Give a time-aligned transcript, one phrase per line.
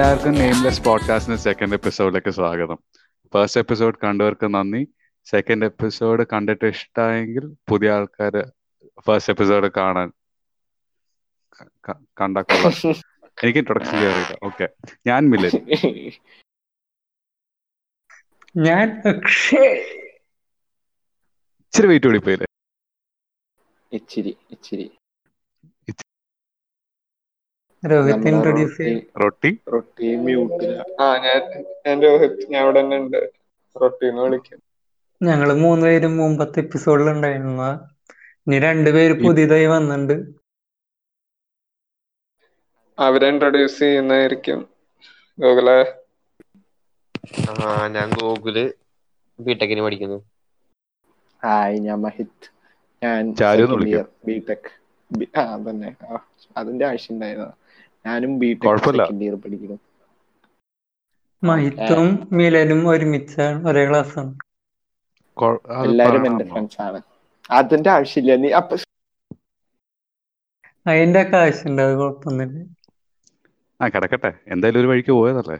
[0.00, 2.78] എല്ലാവർക്കും nameless പോഡ്കാസ്റ്റിന്റെ second എപ്പിസോഡിലേക്ക് സ്വാഗതം.
[3.32, 4.80] ഫസ്റ്റ് എപ്പിസോഡ് കണ്ടവർക്ക് നന്ദി.
[5.26, 8.34] സെക്കൻഡ് എപ്പിസോഡ് കണ്ടിട്ട് ഇഷ്ടമായെങ്കിൽ പുതിയ ആൾക്കാർ
[9.06, 10.08] ഫസ്റ്റ് എപ്പിസോഡ് കാണാൻ
[12.20, 12.94] കണ്ടാക്കൊള്ളാം
[13.38, 14.68] എനിക്ക് ഇൻട്രൊഡക്ഷൻ ചെയ്യാറില്ല ഓക്കെ
[15.06, 15.52] ഞാൻ മില്ലൻ
[18.54, 18.86] ഞാൻ
[21.64, 22.48] ഇച്ചിരി വെയിറ്റ് കൂടിപ്പോയില്ലേ
[23.92, 24.86] ഇച്ചിരി ഇച്ചിരി.
[24.86, 24.99] ഇൻട്രൊഡ്യൂസ്
[27.82, 28.86] റൊട്ടി ഇൻട്രൊഡ്യൂസ്
[29.24, 29.50] റൊട്ടി?
[29.72, 31.38] റൊട്ടി മ്യൂട്ടില്ല ആ ഞാൻ
[31.86, 33.20] ഞാൻ രോഹിത് ഞാൻ ഇവിടെ തന്നെ ഉണ്ട്.
[33.82, 34.60] റൊട്ടിന്ന് വിളിക്കാം.
[35.22, 37.70] ഞങ്ങൾ മൂന്നുപേരും മുമ്പത്തെ എപ്പിസോഡിൽ ഉണ്ടായിരുന്നു.
[38.46, 40.14] ഇനി രണ്ടുപേര് പുതിയതായി വന്നിട്ടുണ്ട്
[42.98, 44.68] അവരെ ഇൻട്രൊഡ്യൂസ് ചെയ്യുന്നതായിരിക്കും.
[45.38, 45.78] ഗോകുലെ?
[47.50, 48.56] ആ ഞാൻ ഗോകുൽ
[49.40, 50.18] ബിടെക്കിന് പഠിക്കുന്നു.
[51.42, 52.46] ഹായ് ഞാൻ മഹിത്.
[53.02, 54.06] ഞാൻ ചാരു എന്ന് വിളിക്കാം.
[54.26, 54.70] ബിടെക്
[55.38, 55.90] ആ തന്നെ
[56.56, 57.50] അതിന്റെ ആവശ്യം ഉണ്ടായിരുന്നു.
[58.04, 59.78] ഞാനും ബിടെക് സെക്കൻഡ് ഇയർ പഠിക്കുന്നു.
[61.42, 62.06] മഹിത്തും
[62.38, 64.36] മിലനും ഒരുമിച്ചാണ് ഒരേ ക്ലാസ്സാണ് ആണ്.
[65.86, 67.00] എല്ലാരും എന്റെ ഫ്രണ്ട്സ് ആണ്.
[67.50, 68.36] അതിന്റെ ആവശ്യമില്ല.
[68.42, 68.76] നീ അപ്പൊ
[70.86, 71.82] അതിന്റെ ഒക്കെ ആവശ്യമുണ്ട്.
[71.86, 72.60] അത് കുഴപ്പമൊന്നുമില്ല.
[73.80, 74.30] ആ കിടക്കട്ടെ.
[74.52, 75.58] എന്തായാലും ഒരു വഴിക്ക് പോയതല്ലേ?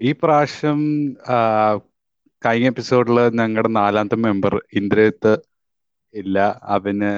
[0.00, 0.80] ഈ പ്രാവശ്യം
[2.42, 5.32] കഴിഞ്ഞ എപ്പിസോഡിൽ ഞങ്ങളുടെ നാലാമത്തെ മെമ്പർ ഇന്ദ്രയത്ത്
[6.14, 6.36] ഇല്ല.
[6.74, 7.12] അവന്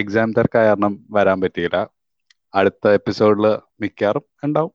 [0.00, 1.78] എക്സാം തിരക്ക് കാരണം വരാൻ പറ്റിയില്ല.
[2.56, 3.46] അടുത്ത എപ്പിസോഡിൽ
[3.80, 4.74] മിക്കാറും ഉണ്ടാവും.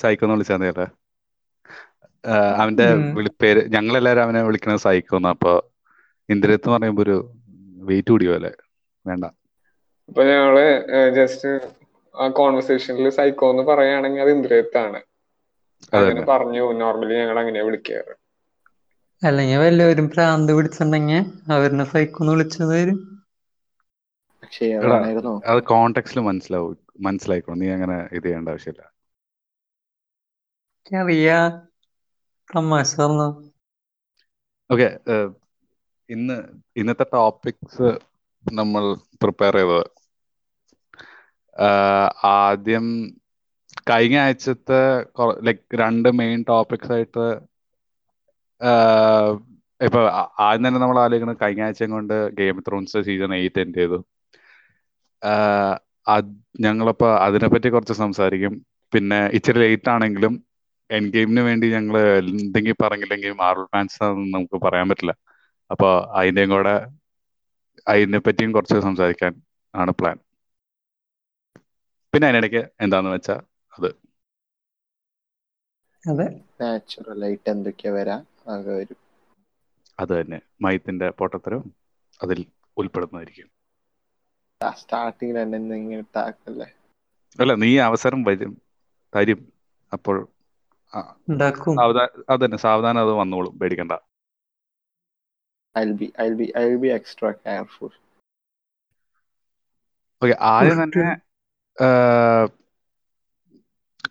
[0.00, 0.86] സൈക്കോന്ന് വിളിച്ചാ മതിയല്ലേ
[2.60, 2.86] അവന്റെ.
[3.16, 5.28] വിളിപ്പേര് ഞങ്ങളെല്ലാരും അവനെ വിളിക്കുന്നത് സൈക്കോന്ന്.
[5.28, 5.52] അപ്പൊ
[6.28, 7.16] ഇന്ദ്രിയത്ത് എന്ന് പറയുമ്പോ ഒരു
[7.82, 8.52] വെയിറ്റ് കൂടിയോ അല്ലേ?
[9.04, 9.24] വേണ്ട.
[10.08, 10.56] അപ്പൊ ഞങ്ങൾ
[11.14, 11.50] ജസ്റ്റ്
[12.14, 15.00] ആ കോൺവെർസേഷനിൽ സൈക്കോ എന്ന് പറയുകയാണെങ്കിൽ അത് ഇന്ദ്രിയത്താണ്
[15.92, 16.72] അങ്ങനെ പറഞ്ഞു.
[16.82, 18.14] നോർമലി ഞങ്ങൾ അങ്ങനെയാ വിളിക്കാറ്.
[19.22, 21.20] അല്ലെങ്കിൽ വല്ലവരും ഭ്രാന്ത് പിടിച്ചിട്ടുണ്ടെങ്കിൽ
[21.56, 22.98] അവരിനെ സൈക്കോന്ന് വിളിച്ചത് വരും
[25.50, 26.74] അത് കോണ്ടെക്സ്റ്റിൽ മനസ്സിലാവും
[27.06, 27.60] മനസ്സിലായിക്കോളും.
[27.62, 28.82] നീ അങ്ങനെ ഇത് ചെയ്യേണ്ട ആവശ്യമില്ല.
[31.02, 31.38] അറിയാ
[32.50, 33.28] തമാശ പറഞ്ഞു?
[34.70, 34.88] ഓക്കെ
[36.10, 36.36] ഇന്ന്
[36.80, 37.88] ഇന്നത്തെ ടോപ്പിക്സ്
[38.46, 38.84] നമ്മൾ
[39.22, 39.82] പ്രിപ്പയർ ചെയ്തത്
[42.36, 42.86] ആദ്യം
[43.90, 44.80] കഴിഞ്ഞ ആഴ്ചത്തെ
[45.46, 47.26] ലൈക് രണ്ട് മെയിൻ ടോപ്പിക്സ് ആയിട്ട്
[49.80, 50.00] ഇപ്പൊ
[50.46, 53.98] ആദ്യം തന്നെ നമ്മൾ ആലോചിക്കുന്നത് കഴിഞ്ഞ ആഴ്ച കൊണ്ട് game thrones season eight end ചെയ്തു.
[56.64, 58.54] ഞങ്ങളപ്പോ അതിനെ പറ്റി അതിനെപ്പറ്റി കുറച്ച് സംസാരിക്കും.
[58.92, 60.34] പിന്നെ ഇച്ചിരി ലേറ്റ് ആണെങ്കിലും
[60.90, 64.00] എൻ ഗെയിമിന് വേണ്ടി ഞങ്ങൾ എന്തെങ്കിലും പറഞ്ഞില്ലെങ്കിൽ മാർവൽ ഫാൻസ്
[64.34, 65.12] നമുക്ക് പറയാൻ പറ്റില്ല.
[65.70, 65.88] അപ്പൊ
[66.18, 66.74] അതിന്റെയും കൂടെ
[67.86, 69.32] അതിനെ പറ്റിയും കുറച്ച് സംസാരിക്കാൻ
[69.74, 70.16] ആണ് പ്ലാൻ
[72.14, 73.36] പിന്നെ അതിനിടയ്ക്ക് എന്താന്ന് വെച്ചാ
[73.72, 73.88] അത്.
[76.04, 76.26] അതെ.
[76.58, 78.22] നാച്ചുറൽ ആയിട്ട് എന്തൊക്കെയാ വരും?
[79.98, 81.68] അത് തന്നെ മയത്തിന്റെ പൊട്ടത്തരവും
[82.20, 82.40] അതിൽ
[82.76, 83.48] ഉൾപ്പെടുന്നതായിരിക്കും.
[84.60, 86.04] സ്റ്റാർട്ടിങ്ങിൽ തന്നെ ഇങ്ങനെ
[87.38, 87.52] അല്ല?
[87.62, 88.52] നീ അവസരം വരും
[89.12, 89.40] തരും.
[89.92, 90.16] അപ്പോൾ
[92.26, 93.52] അത് തന്നെ സാവധാനം അത് വന്നോളും.
[93.60, 93.94] പേടിക്കണ്ട.
[95.74, 97.92] I be I be I be extra careful
[100.22, 101.04] okay ആദ്യം തന്നെ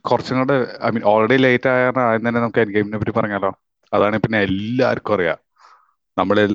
[0.06, 0.56] കുറച്ചും കൂടെ
[0.86, 3.52] ഐ മീൻ ഓൾറെഡി ലേറ്റ് ആയ ആദ്യം തന്നെ നമുക്ക് ഗെയിമിനെ പറ്റി പറഞ്ഞാലോ?
[3.94, 5.40] അതാണ് പിന്നെ എല്ലാവർക്കും അറിയാം.
[6.18, 6.52] നമ്മളിൽ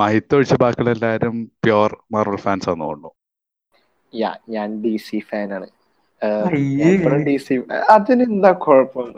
[0.00, 3.10] മഹിത്ത് ഒഴിച്ച് ബാക്കിയുള്ള എല്ലാവരും പ്യുവർ മാർവൽ ഫാൻസ് ആണെന്ന് തോന്നുന്നു.
[4.12, 5.68] യാ ഞാൻ ഡി സി ഫാനാണ്
[7.26, 7.54] ഡി സി
[7.94, 9.08] അതിന് എന്താ കുഴപ്പം?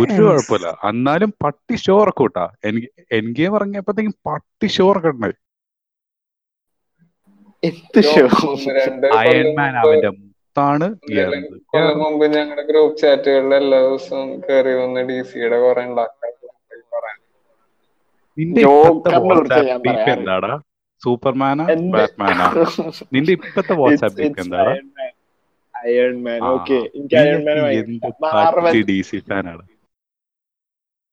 [0.00, 0.68] ഒരു കുഴപ്പമില്ല.
[0.90, 2.88] എന്നാലും പട്ടി ഷോ ഇറക്കൂട്ടാ കൂട്ടാ എനിക്ക്
[3.18, 5.30] എൻ ഗെയിം ഇറങ്ങിയപ്പോഴത്തേക്കും പട്ടി ഷോ ഇറക്കണ്ടേ
[7.62, 8.24] എന്ത് ഷോ
[8.78, 10.10] രണ്ട് അയൺമാൻ അവന്റെ
[10.56, 16.14] എന്ത് മുമ്പ് ഞങ്ങളുടെ ഗ്രൂപ്പ് ചാറ്റുകളിൽ എല്ലാ ദിവസവും കയറി വന്ന് ഡി സിയുടെ കുറെ നിന്റെ.
[20.14, 20.54] എന്താടാ?
[21.02, 22.46] സൂപ്പർമാനാ ബാറ്റ്മാനാ
[23.14, 24.72] നിന്റെ ഇപ്പത്തെ വാട്സാപ്പ് ബീപ്പ് എന്താടാ?
[25.74, 27.58] അയൺമാൻ ഓക്കെ എനിക്ക് അയൺമാൻ
[28.88, 29.64] ഡി സി ഫാനാണ്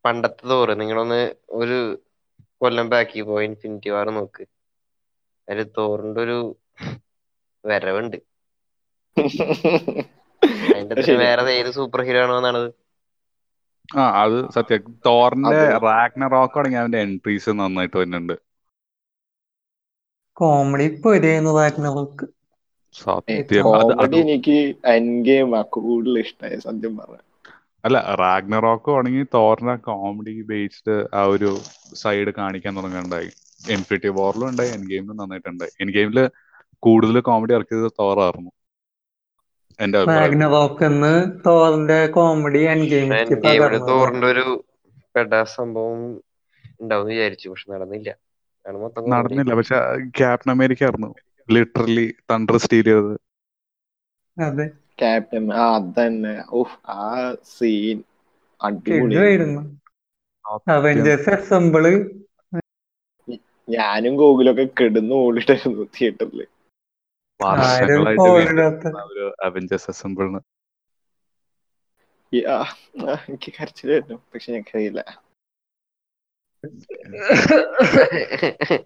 [0.05, 0.73] പണ്ടത്തെ തോറ്.
[0.81, 1.21] നിങ്ങളൊന്ന്
[1.59, 1.77] ഒരു
[2.61, 4.43] കൊല്ലം ബാക്കി പോയി ഇൻഫിനിറ്റി വാർ നോക്ക്.
[5.47, 6.37] അതിൽ തോറിന്റെ ഒരു
[7.63, 8.17] വരവുണ്ട്.
[10.75, 11.13] അതിന്റെ.
[11.23, 12.69] വേറെ ഏത് സൂപ്പർ ഹീറോ ആണോ എന്നാണത്?
[13.97, 14.83] ആ അത് സത്യം.
[15.05, 18.35] തോറിന്റെ റാഗ്ന റോക്ക് തുടങ്ങി അവന്റെ എൻട്രീസ് നന്നായിട്ട് വരുന്നുണ്ട്.
[20.37, 22.25] കോമഡി ഇപ്പൊ വരുന്നതായിരുന്നു റാഗ്നറോക്ക്
[22.95, 23.67] സത്യം.
[24.03, 24.57] അത് എനിക്ക്
[24.95, 27.19] എൻ ഗെയിം ആ കൂടുതൽ ഇഷ്ടമായി സത്യം പറഞ്ഞ.
[27.83, 31.49] അല്ല റാഗ്നറോക്ക് തുടങ്ങി തോറിന്റെ കോമഡി ബേസ്ഡ് ആ ഒരു
[31.93, 33.29] സൈഡ് കാണിക്കാൻ തുടങ്ങുന്നുണ്ടായി
[33.69, 35.73] ഇൻഫിനിറ്റി വാറിലും ഉണ്ടായി എൻ ഗെയിമിലും നന്നായിട്ടുണ്ടായി.
[35.81, 36.19] എൻ ഗെയിമിൽ
[36.83, 38.51] കൂടുതൽ കോമഡി ഇറക്കിയത് തോറായിരുന്നു.
[39.79, 39.99] എന്റെ
[40.87, 41.13] എന്ന്
[41.45, 42.61] തോറിന്റെ കോമഡി
[43.81, 44.45] തോറിന്റെ ഒരു
[45.15, 45.99] പെടാ സംഭവം
[46.79, 48.09] ഉണ്ടാവും വിചാരിച്ചു പക്ഷെ നടന്നില്ല.
[49.07, 49.77] നടന്നില്ല പക്ഷെ
[50.17, 51.09] ക്യാപ്റ്റൻ അമേരിക്ക ആയിരുന്നു.
[51.49, 53.13] ലിറ്ററലി തണ്ടർ സ്റ്റീൽ ചെയ്തത്.
[54.37, 54.65] അതെ.
[54.99, 56.35] ക്യാപ്റ്റൻ ആ അതന്നെ.
[56.59, 57.07] ഓഹ് ആ
[57.51, 57.97] സീൻ
[58.61, 59.61] അടിപൊളിയായിരുന്നു
[60.69, 61.85] അവഞ്ചേഴ്സ് അസംബിൾ
[63.67, 67.31] ഞാനും ഗോകുലൊക്കെ കിടന്ന് ഓടിട്ടായിരുന്നു തിയേറ്ററിൽ ആരും വർഷങ്ങളായിട്ട് കോളിടാത്ത വെയിറ്റ്
[69.05, 70.41] ഒരു അവഞ്ചേഴ്സ് അസംബിളിന്
[73.23, 75.01] എനിക്ക് കരച്ചിലായിരുന്നു പക്ഷെ എനിക്കറിയില്ല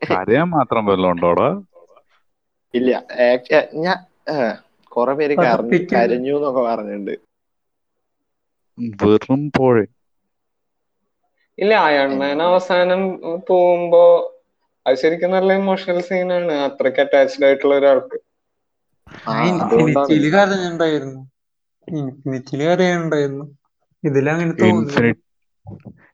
[0.07, 1.49] കരയാൻ മാത്രം വല്ലതും ഉണ്ടോടാ
[2.73, 2.91] ഇല്ല
[3.83, 3.97] ഞാൻ
[4.91, 5.35] കൊറേ പേര്
[5.91, 7.13] കരഞ്ഞു എന്നൊക്കെ പറഞ്ഞിട്ടുണ്ട്.
[8.97, 9.85] വെറും പോഴേ.
[11.57, 13.01] ഇല്ല അയൺമാൻ അവസാനം
[13.49, 14.03] പോകുമ്പോ
[14.85, 18.17] അത് ശരിക്കും നല്ല ഇമോഷണൽ സീനാണ് അത്രയ്ക്ക് അറ്റാച്ച്ഡ് ആയിട്ടുള്ള ഒരാൾക്ക്.
[19.47, 21.21] ഇൻഫിനിറ്റിയിൽ കരഞ്ഞിട്ടുണ്ടായിരുന്നു
[21.87, 23.45] ഇൻഫിനിറ്റിയിൽ കരയുണ്ടായിരുന്നു
[24.03, 25.07] ഇതിലങ്ങനെ തോന്നില്ല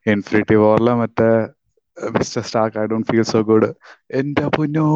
[0.06, 1.28] ഇൻഫിനിറ്റി വോറിലെ മറ്റേ
[1.96, 3.68] mister Stark I don't feel so good
[4.20, 4.86] എന്റെ പൊന്നോ.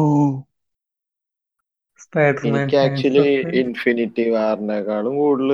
[2.47, 3.23] എനിക്ക് ആക്ച്വലി
[3.61, 5.51] ഇൻഫിനിറ്റി വാറിനേക്കാളും കൂടുതൽ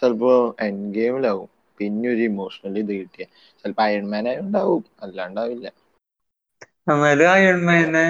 [0.00, 0.32] ചിലപ്പോ
[0.66, 1.48] എൻ ഗെയിമിലാവും
[1.80, 3.26] പിന്നെ ഒരു ഇമോഷണൽ ഇത് കിട്ടിയ.
[3.60, 4.84] ചിലപ്പോ അയൺമാൻ ഉണ്ടാവും.
[5.04, 5.66] അല്ലാണ്ടാവില്ല.
[6.92, 8.04] എന്നാലും അയൺമാനെ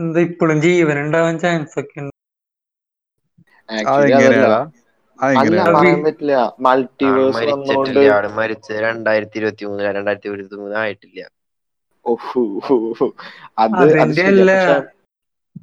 [0.00, 2.15] എന്താ ഇപ്പോഴും ജീവൻ ഉണ്ടാവാൻ ചാൻസ് ഒക്കെ ഉണ്ട്.
[3.68, 4.44] ആക്ച്വലി അതല്ല.
[4.44, 4.60] അതെങ്ങനെയാടാ
[5.36, 6.34] അല്ല അതെങ്ങനെയാടാ പറയാൻ പറ്റില്ല.
[7.06, 11.20] ആൾ മൾട്ടിവേഴ്സ് വന്നോണ്ട് ആൾ മരിച്ചത് രണ്ടായിരത്തി ഇരുപത്തി മൂന്ന് രണ്ടായിരത്തി ഇരുപത്തി മൂന്ന് ആയിട്ടില്ല
[12.04, 13.08] ഓഹ്
[13.64, 14.46] അത് അത് അതിന്റെ ശരിയാ.
[14.46, 14.74] അല്ല പക്ഷെ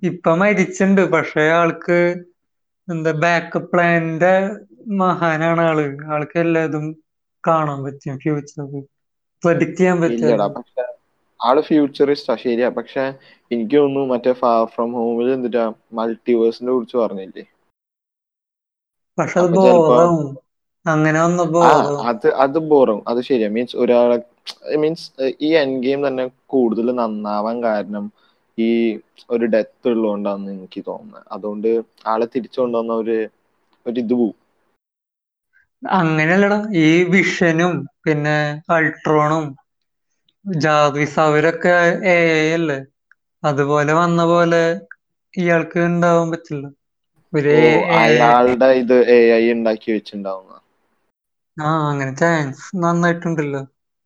[0.03, 1.01] ഇപ്പൊ മരിച്ചിട്ടുണ്ട്.
[1.13, 1.99] പക്ഷെ ആൾക്ക്
[2.87, 4.33] എന്താ ബാക്കപ്പ് പ്ലാനിന്റെ
[5.01, 5.79] മഹാനാണ് ആൾ.
[6.13, 6.85] ആൾക്ക് എല്ലാതും
[7.43, 8.01] കാണാൻ പറ്റും.
[8.23, 8.65] ഫ്യൂച്ചർ
[9.43, 10.33] പ്രഡിക്റ്റ് ചെയ്യാൻ പറ്റില്ല
[11.39, 12.69] ആൾ ഫ്യൂച്ചറിസ്റ്റാ ശരിയാ.
[12.77, 13.03] പക്ഷെ
[13.51, 15.65] എനിക്ക് തോന്നുന്നു മറ്റേ ഫാർ ഫ്രം ഹോമിൽ എന്തിട്ടാ
[15.97, 17.45] മൾട്ടിവേഴ്സിനെ കുറിച്ച് പറഞ്ഞില്ലേ?
[19.17, 19.55] പക്ഷെ അത്
[20.85, 21.63] അങ്ങനെ വന്നപ്പോ
[22.09, 22.99] അത് അത് ബോറും.
[23.07, 23.49] അത് ശരിയാ.
[23.49, 24.17] മീൻസ് ഒരാളെ
[24.77, 25.05] മീൻസ്
[25.41, 26.23] ഈ എൻ ഗെയിം തന്നെ
[26.53, 28.05] കൂടുതൽ നന്നാവാൻ കാരണം
[28.57, 28.69] ഈ
[29.29, 31.69] ഒരു ഡെത്ത് ഉള്ളതുകൊണ്ടാന്ന് എനിക്ക് തോന്നുന്നത് അതുകൊണ്ട്
[32.07, 33.17] ആളെ തിരിച്ചു കൊണ്ടുവന്ന ഒരു
[33.85, 34.35] ഒരു ഇത് പോവും.
[35.83, 36.57] അങ്ങനെയല്ലടാ.
[36.83, 37.73] ഈ വിഷനും
[38.03, 38.37] പിന്നെ
[38.73, 39.45] അൾട്രോണും
[40.45, 41.75] ജാവിസ് അവരൊക്കെ
[42.09, 42.17] എ
[42.53, 42.79] അല്ലേ?
[43.43, 44.63] അതുപോലെ വന്ന പോലെ
[45.33, 46.65] ഇയാൾക്ക് ഉണ്ടാവാൻ പറ്റില്ല.
[47.97, 50.53] അയാളുടെ ഇത് എ ഐ ഉണ്ടാക്കി വെച്ചിണ്ടാവുന്ന
[51.57, 53.61] ആ അങ്ങനെ ചാൻസ് നന്നായിട്ടുണ്ടല്ലോ.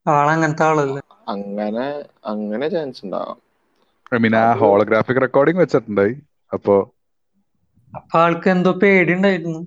[0.05, 1.01] ആളങ്ങനത്തെ ആളല്ലേ.
[1.33, 1.85] അങ്ങനെ
[2.31, 3.39] അങ്ങനെ ചാൻസ് ഉണ്ടാവാം.
[4.11, 6.15] ഐ മീൻ ആ ഹോളോഗ്രാഫിക് റെക്കോർഡിംഗ് വെച്ചിട്ടുണ്ടായി
[6.51, 6.75] അപ്പോ
[7.93, 9.61] അപ്പൊ ആൾക്ക് എന്തോ പേടി ഉണ്ടായിരുന്നു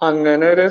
[0.00, 0.66] അങ്ങനെ ഒരു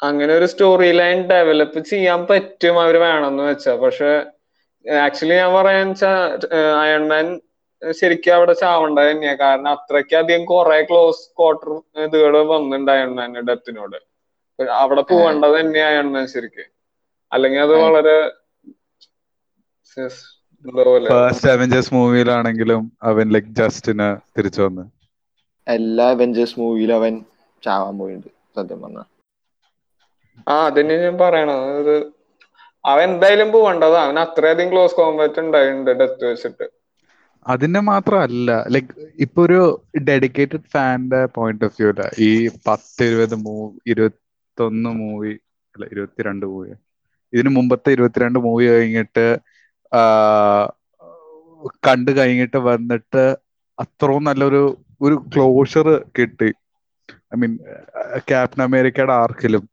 [0.00, 3.72] അങ്ങനെ ഒരു സ്റ്റോറി ലൈൻ ഡെവലപ്പ് ചെയ്യാൻ പറ്റും അവർ വേണമെന്ന് വെച്ചാ.
[3.82, 4.10] പക്ഷെ
[4.84, 6.12] ആക്ച്വലി ഞാൻ പറയാന്ന് വെച്ചാ
[6.82, 7.26] അയൺമാൻ
[7.90, 9.34] ശരിക്കും അവിടെ ചാവണ്ടത് തന്നെയാ.
[9.34, 11.70] കാരണം അത്രയ്ക്കധികം കുറെ ക്ലോസ് ക്വാർട്ടർ
[12.04, 13.98] ഇതുകൾ വന്നിണ്ടായിരുന്നു തന്നെ ഡെത്തിനോട്.
[14.82, 16.64] അവിടെ പോവേണ്ടത് തന്നെയായിരുന്നു ശരിക്ക്.
[16.64, 16.74] ശരിക്കും
[17.32, 18.16] അല്ലെങ്കിൽ അത് വളരെ
[21.08, 24.84] ഫസ്റ്റ് അവഞ്ചേഴ്സ് മൂവിയിലാണെങ്കിലും അവൻ ലൈക് ജസ്റ്റിന് തിരിച്ചു വന്ന്.
[25.66, 27.24] എല്ലാ അവഞ്ചേഴ്സ് മൂവിയിലും അവൻ
[27.64, 29.02] ചാവാൻ പോയിട്ടുണ്ട് സത്യം പറഞ്ഞ.
[30.48, 31.96] ആ അതന്നെ ഞാൻ പറയണത്.
[32.84, 36.75] അവൻ എന്തായാലും പോവേണ്ടതാ അവൻ അത്രയധികം ക്ലോസ് കോമ്പാറ്റ് ഉണ്ടായിട്ടുണ്ട് ഡെത്ത് വെച്ചിട്ട്.
[37.46, 38.92] അതിന്റെ മാത്രമല്ല ലൈക്
[39.24, 39.58] ഇപ്പൊ ഒരു
[40.08, 42.30] ഡെഡിക്കേറ്റഡ് ഫാന്റെ പോയിന്റ് ഓഫ് വ്യൂല ഈ
[42.66, 45.32] പത്ത് ഇരുപത് മൂവി ഇരുപത്തൊന്ന് മൂവി
[45.74, 46.70] അല്ല ഇരുപത്തിരണ്ട് മൂവി
[47.32, 49.26] ഇതിനു മുമ്പത്തെ ഇരുപത്തിരണ്ട് മൂവി കഴിഞ്ഞിട്ട്
[51.86, 53.24] കണ്ടു കഴിഞ്ഞിട്ട് വന്നിട്ട്
[53.78, 54.62] അത്രയും നല്ലൊരു
[55.00, 55.86] ഒരു ക്ലോഷർ
[56.16, 56.50] കിട്ടി.
[57.32, 57.52] ഐ മീൻ
[58.28, 59.64] ക്യാപ്റ്റൻ അമേരിക്കയുടെ ആർക്കിലും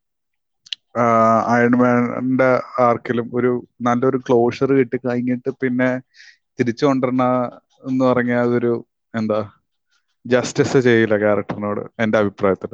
[1.54, 2.50] അയൺമാന്റെ
[2.88, 3.52] ആർക്കിലും ഒരു
[3.88, 5.90] നല്ലൊരു ക്ലോഷർ കിട്ടി കഴിഞ്ഞിട്ട് പിന്നെ
[6.60, 7.24] തിരിച്ചു കൊണ്ടുവരണ
[7.84, 8.74] എന്ന് പറഞ്ഞാൽ അതൊരു
[9.14, 9.40] എന്താ
[10.26, 12.74] ജസ്റ്റിസ് ചെയ്യില്ല ക്യാരക്ടറിനോട് എന്റെ അഭിപ്രായത്തിൽ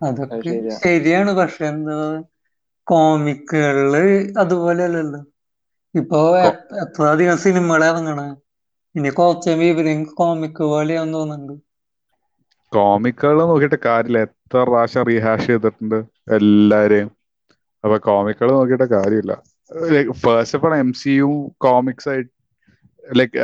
[0.00, 1.32] അതൊക്കെ ശരിയാണ്.
[1.38, 1.96] പക്ഷെ എന്താ
[2.86, 3.96] കോമിക്കുകളിൽ
[4.42, 5.20] അതുപോലെ അല്ലല്ലോ.
[5.94, 6.20] ഇപ്പൊ
[6.82, 8.20] എത്ര അധികം സിനിമകൾ ഇറങ്ങണ.
[8.94, 11.54] ഇനി കുറച്ചും ഇവരും കോമിക്ക് പോലെയാന്ന് തോന്നുന്നുണ്ട്.
[12.72, 14.20] കോമിക്കുകൾ നോക്കിയിട്ട് കാര്യമില്ല.
[14.26, 15.98] എത്ര പ്രാവശ്യം റീഹാഷ് ചെയ്തിട്ടുണ്ട്
[16.36, 17.10] എല്ലാരെയും.
[17.84, 19.32] അപ്പൊ കോമിക്കുകൾ നോക്കിയിട്ട് കാര്യമില്ല.
[20.20, 21.30] First of all M C U
[21.64, 22.30] comics ആയിട്ട്
[23.04, 23.40] ലൈക്ക്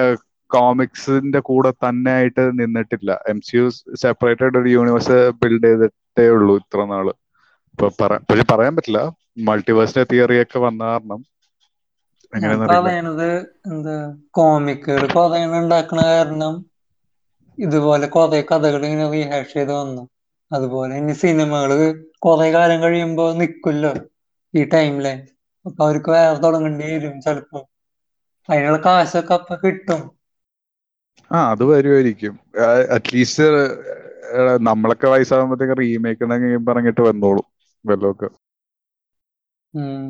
[0.51, 3.13] കോമിക്സിന്റെ കൂടെ തന്നെ ആയിട്ട് നിന്നിട്ടില്ല.
[3.33, 3.65] എം സി യു
[4.03, 7.07] സെപ്പറേറ്റഡ് ഒരു യൂണിവേഴ്സ് ബിൽഡ് ചെയ്തിട്ടേ ഉള്ളൂ ഇത്ര നാൾ.
[7.73, 7.87] ഇപ്പൊ
[8.29, 9.01] പക്ഷെ പറയാൻ പറ്റില്ല.
[9.47, 11.21] മൾട്ടിവേഴ്സിന്റെ തിയറി ഒക്കെ വന്ന കാരണം
[12.69, 13.29] പറയണത്
[13.69, 13.97] എന്താ
[14.31, 15.05] കോമിക്കുകൾ
[16.03, 16.55] കാരണം
[17.59, 20.03] ഇതുപോലെ കുറെ കഥകൾ ഇങ്ങനെ റീഹാഷ് ചെയ്ത് വന്നു.
[20.51, 21.71] അതുപോലെ ഇനി സിനിമകൾ
[22.25, 23.93] കുറെ കാലം കഴിയുമ്പോ നിക്കുല്ലോ
[24.55, 25.21] ഈ ടൈം ലൈൻ
[25.67, 27.61] അപ്പൊ അവർക്ക് വേറെ തുടങ്ങേണ്ടി വരും ചിലപ്പോ.
[28.49, 30.01] അതിനുള്ള കാശൊക്കെ അപ്പൊ കിട്ടും.
[31.31, 32.35] ആ അത് വരുമായിരിക്കും
[32.97, 33.47] അറ്റ്ലീസ്റ്റ്
[34.67, 37.47] നമ്മളൊക്കെ വയസ്സാകുമ്പോഴത്തേക്ക് റീമേക്ക് ഉണ്ടെങ്കിൽ പറഞ്ഞിട്ട് വന്നോളും
[37.85, 38.29] വല്ലതൊക്കെ
[39.75, 40.05] ഉം.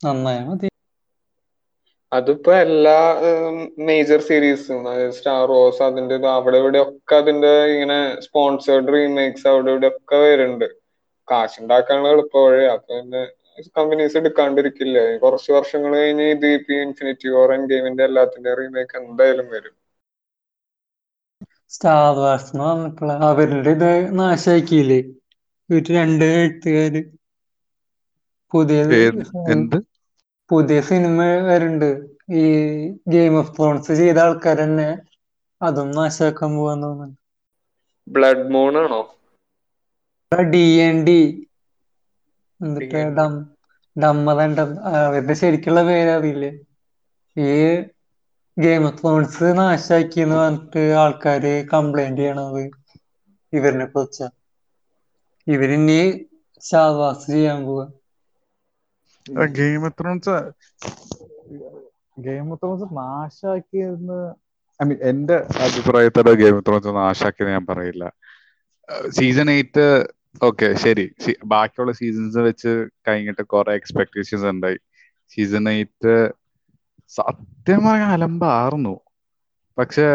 [0.00, 0.68] നന്നായാ മതി.
[2.12, 2.98] അതിപ്പോ എല്ലാ
[3.82, 9.90] മേജർ സീരീസും അതായത് സ്റ്റാർ റോസ് അതിന്റെ അവിടെ ഇവിടെ ഒക്കെ അതിന്റെ ഇങ്ങനെ സ്പോൺസേർഡ് റീമേക്സ് അവിടെ ഇവിടെ
[9.92, 10.68] ഒക്കെ വരുന്നുണ്ട്.
[11.28, 13.22] കാശുണ്ടാക്കാനുള്ള എളുപ്പ വഴി അപ്പൊ പിന്നെ
[13.68, 15.18] കമ്പനീസ് എടുക്കാണ്ടിരിക്കില്ല?
[15.18, 19.74] കുറച്ച് വർഷങ്ങൾ കഴിഞ്ഞ് ഇത് ഇപ്പൊ ഇൻഫിനിറ്റി ഓർ എൻ ഗെയിമിന്റെ എല്ലാത്തിന്റെ റീമേക്ക് എന്തായാലും വരും.
[21.70, 25.00] സ്റ്റാർ വാർസ് എന്ന് പറഞ്ഞപ്പോഴ അവരുടെ ഇത് നാശാക്കിയില്ലേ?
[25.70, 27.02] ഇവർ രണ്ട് എഴുത്തുകാര്.
[28.52, 29.76] പുതിയ ഏത് എന്ത്?
[30.50, 31.90] പുതിയ സിനിമ വരുന്നുണ്ട്.
[32.32, 32.44] ഈ
[33.08, 34.88] ഗെയിം ഓഫ് ത്രോൺസ് ചെയ്ത ആൾക്കാർ തന്നെ
[35.62, 37.16] അതും നാശാക്കാൻ പോവാന്ന് തോന്നുന്നു.
[38.06, 39.00] ബ്ലഡ് മൂൺ ആണോ?
[40.32, 41.20] ഡി എൻ ഡി
[42.60, 42.96] എന്നിട്ട്
[43.96, 44.54] D&D.
[44.58, 46.46] ഡം അവരുടെ ശരിക്കുള്ള പേരറിയില്ല?
[47.36, 47.50] ഈ
[48.56, 52.62] ഗെയിം ഓഫ് ത്രോൺസ് നാശാക്കി എന്ന് പറഞ്ഞിട്ട് ആൾക്കാര് കംപ്ലൈന്റ് ചെയ്യണത്
[53.52, 54.22] ഇവരിനെ കുറിച്ച.
[55.46, 56.26] ഇവരിനി
[56.70, 57.86] ഷാവാസ് ചെയ്യാൻ പോവാ.
[64.82, 68.04] ഐ മീൻ എന്റെ അഭിപ്രായത്തോടെ ഗെയിം ഓഫ് ത്രോൺസ് നാശാക്കിയെന്ന് ഞാൻ പറയില്ല.
[69.08, 69.86] സീസൺ എയ്റ്റ്
[70.40, 71.04] ഓക്കെ ശരി.
[71.44, 72.72] ബാക്കിയുള്ള സീസൺസ് വെച്ച്
[73.08, 74.78] കഴിഞ്ഞിട്ട് കുറെ എക്സ്പെക്ടേഷൻസ് ഉണ്ടായി.
[75.28, 76.14] സീസൺ എയ്റ്റ്
[77.08, 78.94] സത്യം പറഞ്ഞ അലമ്പായിരുന്നു
[79.78, 80.06] പക്ഷെ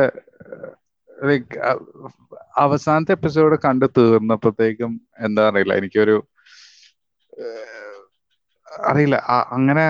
[1.24, 1.58] ലൈക്ക്
[2.58, 5.74] അവസാനത്തെ എപ്പിസോഡ് കണ്ട് തീർന്നപ്പോഴത്തേക്കും എന്താ അറിയില്ല.
[5.74, 6.16] എനിക്കൊരു
[8.86, 9.16] അറിയില്ല.
[9.52, 9.86] അങ്ങനെ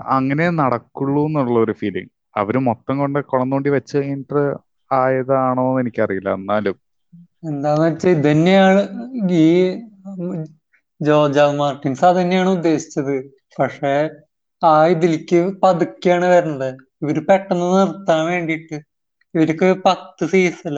[0.00, 4.42] അങ്ങനെ നടക്കുള്ളൂ എന്നുള്ള ഒരു ഫീലിംഗ് അവർ മൊത്തം കൊണ്ട് കുളം തോണ്ടി വെച്ച് കഴിഞ്ഞിട്ട്
[4.92, 6.34] ആയതാണോ എന്ന് എനിക്കറിയില്ല.
[6.34, 6.76] എന്നാലും
[7.42, 8.82] എന്താന്ന് വെച്ചാ ഇത് തന്നെയാണ്
[9.44, 9.46] ഈ
[11.00, 13.14] ജോർജ് മാർട്ടിൻസ് അത് തന്നെയാണ് ഉദ്ദേശിച്ചത്.
[13.58, 13.92] പക്ഷെ
[14.62, 18.76] ആ ഇതിലേക്ക് പതുക്കെയാണ് വരേണ്ടത് ഇവർ പെട്ടെന്ന് നിർത്താൻ വേണ്ടിയിട്ട്.
[19.34, 20.76] ഇവർക്ക് പത്ത് സീസൺ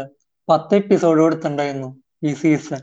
[0.49, 1.91] പത്ത് എപ്പിസോഡ് കൊടുത്തിണ്ടായിരുന്നു
[2.29, 2.81] ഈ സീസൺ.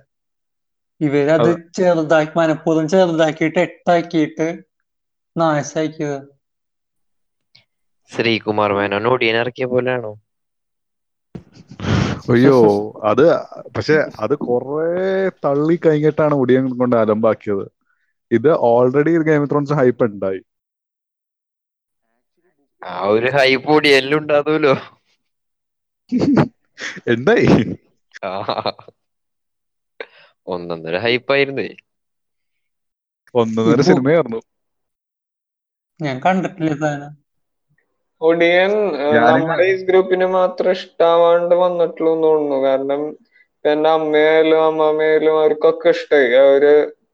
[1.01, 1.61] ഇവരത് അത്.
[1.77, 4.47] ചെറുതാക്കി മനഃപൂർവം ചെറുതാക്കിയിട്ട് എട്ടാക്കിയിട്ട്
[5.35, 6.19] നാശാക്കിയത്.
[8.11, 10.11] ശ്രീകുമാർ മേനോൻ ഒടിയൻ ഇറക്കിയ പോലെയാണോ?
[12.25, 12.57] അയ്യോ
[13.09, 13.23] അത്
[13.75, 14.87] പക്ഷെ അത് കുറെ
[15.45, 17.65] തള്ളി കഴിഞ്ഞിട്ടാണ് ഒടിയൻ കൊണ്ട് അലമ്പാക്കിയത്.
[18.31, 20.41] ഇത് ഓൾറെഡി ഗെയിം ത്രോൺസ് ഹൈപ്പ് ഉണ്ടായി
[22.81, 24.73] ആ ഒരു ഹൈപ്പ് ഒടിയനിലും ഉണ്ടാകുമല്ലോ
[27.07, 27.47] എന്തായി?
[30.47, 31.67] ഒന്നൊന്നര ഹൈപ്പായിരുന്നേ
[33.35, 34.39] ഒന്നൊന്നര സിനിമയായിരുന്നു
[35.99, 37.13] ഞാൻ കണ്ടിട്ടില്ല സാധനം
[38.21, 38.71] ഒടിയൻ
[39.27, 42.57] നമ്മുടെ ഈ ഗ്രൂപ്പിന് മാത്രം ഇഷ്ടാവാണ്ട് വന്നിട്ടുള്ളൂ എന്ന് തോന്നുന്നു.
[42.67, 43.01] കാരണം
[43.65, 46.31] എന്റെ അമ്മയായാലും അമ്മാമ്മയായാലും അവർക്കൊക്കെ ഇഷ്ടായി.
[46.43, 46.63] അവർ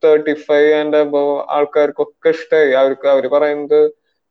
[0.04, 2.72] തേർട്ടി ഫൈവ് ആൻഡ് അബവ് ആൾക്കാർക്കൊക്കെ ഇഷ്ടായി.
[2.82, 3.80] അവർക്ക് അവർ പറയുന്നത്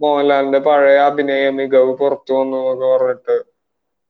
[0.01, 3.37] മോഹൻലാലിന്റെ പഴയ അഭിനയ മികവ് പുറത്തു വന്നു എന്നൊക്കെ പറഞ്ഞിട്ട്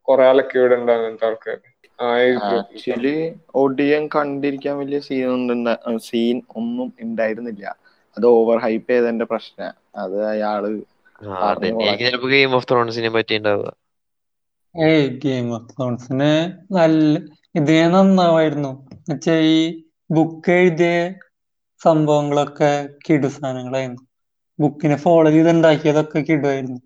[0.09, 1.59] കൊറേ അലക്കി വിടുന്നുണ്ട് അങ്ങനത്തെ ആൾക്കാർ
[1.99, 3.15] ആക്ച്വലി
[3.63, 7.65] ഒടിയൻ കണ്ടിരിക്കാൻ വലിയ സീൻ ഒന്നും സീൻ ഒന്നും ഉണ്ടായിരുന്നില്ല.
[8.17, 9.61] അത് ഓവർ ഹൈപ്പ് ചെയ്തതിന്റെ പ്രശ്ന.
[9.97, 10.63] അത് അയാൾ
[12.01, 13.69] ചിലപ്പോ ഗെയിം ഓഫ് ത്രോൺസിനെ പറ്റി ഉണ്ടാവുക
[14.75, 16.33] ഏയ് ഗെയിം ഓഫ് ത്രോൺസിന്
[16.77, 17.19] നല്ല
[17.59, 18.73] ഇതേ നന്നാവായിരുന്നു.
[18.97, 19.59] എന്നുവെച്ചാ ഈ
[20.17, 20.91] ബുക്ക് എഴുതിയ
[21.81, 22.73] സംഭവങ്ങളൊക്കെ
[23.07, 24.03] കിടു സാധനങ്ങളായിരുന്നു.
[24.59, 26.81] ബുക്കിനെ ഫോളോ ചെയ്ത് ഉണ്ടാക്കിയതൊക്കെ കിടുവായിരുന്നു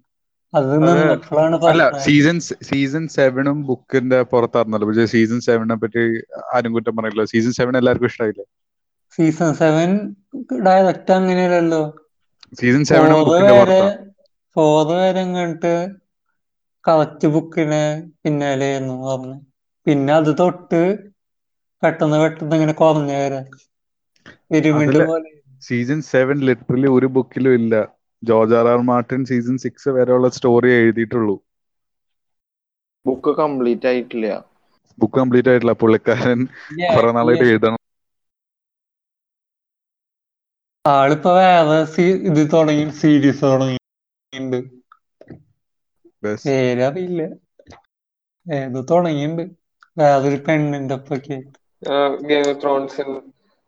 [1.71, 2.37] അല്ല സീസൺ
[2.69, 4.87] സീസൺ സെവനും ബുക്കിന്റെ പുറത്തായിരുന്നല്ലോ.
[4.89, 6.03] പക്ഷേ സീസൺ സെവനെ പറ്റി
[6.55, 7.25] ആരും കുറ്റം പറയില്ല.
[7.33, 8.47] സീസൺ സെവൻ എല്ലാവർക്കും ഇഷ്ടമായില്ലേ
[9.19, 9.91] സീസൺ സെവൻ
[10.67, 11.83] ഡയറക്റ്റ് അങ്ങനെയല്ലല്ലോ.
[12.61, 13.89] സീസൺ സെവനും ബുക്കിന്റെ വരെ പുറത്താ.
[14.54, 15.88] ഫോറ് വരെ ഇങ്ങോട്ട്
[16.88, 19.40] കറക്റ്റ് ബുക്കിനെ പിന്നാലെയായിരുന്നു പറഞ്ഞു
[19.87, 20.99] പിന്നെ അത് തൊട്ട്
[21.83, 23.45] പെട്ടെന്ന് പെട്ടെന്ന് ഇങ്ങനെ കുറഞ്ഞു വരാം.
[24.52, 25.30] പിരമിഡ് പോലെ.
[25.61, 27.88] സീസൺ സെവൻ ലിറ്ററലി ഒരു ബുക്കിലും ഇല്ല.
[28.25, 31.40] George R R Martin season six വരെയുള്ള സ്റ്റോറി എഴുതിയിട്ടുള്ളൂ.
[33.07, 34.45] ബുക്ക് കംപ്ലീറ്റ് ആയിട്ടില്ല.
[34.99, 35.73] ബുക്ക് കംപ്ലീറ്റ് ആയിട്ടില്ല.
[35.73, 36.47] പുള്ളിക്കാരൻ
[36.97, 37.78] കുറെ നാളായിട്ട് എഴുതണം.
[40.87, 43.45] ആളിപ്പോ വേറെ സീ- ഇത് തുടങ്ങി സീരീസ്
[44.33, 44.59] തുടങ്ങിയിട്ടുണ്ട്
[46.45, 47.23] പേരറിയില്ല
[48.47, 49.45] ഏതോ തുടങ്ങിയിട്ടുണ്ട്.
[50.17, 51.39] അതൊരു പെണ്ണിന്റെ ഒപ്പൊക്കെ
[52.31, 53.15] ഗെയിം ഓഫ് ത്രോൺസിന്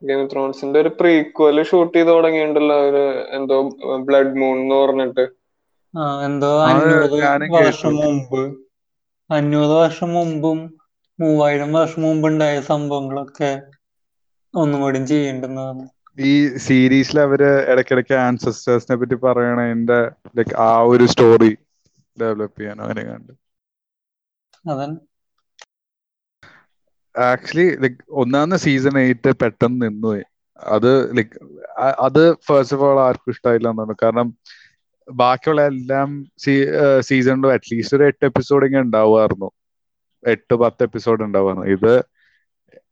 [0.02, 3.02] ഗെയിം ഓഫ് ത്രോൺസിന്റെ ഒരു പ്രീക്വൽ ഷൂട്ട് ചെയ്ത് തുടങ്ങിയിട്ടുണ്ടല്ലോ ഒരു
[3.38, 3.56] എന്തോ
[4.08, 5.24] ബ്ലഡ് മൂൺ എന്ന് പറഞ്ഞിട്ട്.
[5.94, 7.18] ആ എന്തോ അഞ്ഞൂറ്
[7.58, 8.42] വർഷം മുമ്പ്.
[9.30, 10.58] അഞ്ഞൂറ് വർഷം മുമ്പും
[11.18, 13.50] മൂവായിരം വർഷം മുമ്പ് ഉണ്ടായ സംഭവങ്ങളൊക്കെ
[14.54, 15.88] ഒന്നും കൂടി ചെയ്യണ്ടെന്ന് പറഞ്ഞു.
[16.18, 16.32] ഈ
[16.66, 17.40] സീരീസിൽ അവർ
[17.72, 19.98] ഇടയ്ക്കിടയ്ക്ക് ആൻസസ്റ്റേഴ്സിനെ പറ്റി പറയണതിന്റെ
[20.38, 21.52] ലൈക്ക് ആ ഒരു സ്റ്റോറി
[22.16, 23.32] ഡെവലപ്പ് ചെയ്യാനോ അങ്ങനെ കണ്ട്.
[27.14, 30.12] ആക്ച്വലി ലൈക്ക് ഒന്നാമത്തെ സീസൺ എയ്റ്റ് പെട്ടെന്ന് നിന്നു.
[30.74, 31.36] അത് ലൈക്ക്
[32.06, 34.28] അത് ഫസ്റ്റ് ഓഫ് ഓൾ ആർക്കും ഇഷ്ടമായില്ല എന്നാണ് കാരണം
[35.08, 36.08] ബാക്കിയുള്ള എല്ലാം
[37.08, 39.48] സീസണിലും അറ്റ്ലീസ്റ്റ് ഒരു എട്ട് എപ്പിസോഡ് ഇങ്ങനെ ഉണ്ടാവുമായിരുന്നു.
[40.24, 41.68] എട്ട് പത്ത് എപ്പിസോഡ് ഉണ്ടാവുമായിരുന്നു.
[41.76, 41.92] ഇത്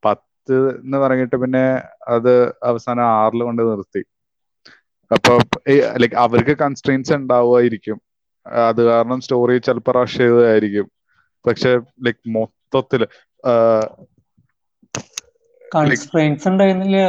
[0.07, 0.27] പത്ത്
[0.81, 1.65] എന്ന് പറഞ്ഞിട്ട് പിന്നെ
[2.09, 4.03] അത് അവസാനം ആറിൽ കൊണ്ട് നിർത്തി.
[5.11, 5.33] അപ്പൊ
[6.03, 7.99] ലൈക്ക് അവർക്ക് കൺസ്ട്രെയിൻസ് ഉണ്ടാവുമായിരിക്കും.
[8.71, 10.87] അത് കാരണം സ്റ്റോറി ചിലപ്പോൾ റഷ് ചെയ്തതായിരിക്കും.
[11.47, 11.71] പക്ഷെ
[12.07, 13.03] ലൈക്ക് മൊത്തത്തിൽ
[15.65, 17.01] കൺസ്ട്രെയിൻസ് ഉണ്ടായിരുന്നില്ല.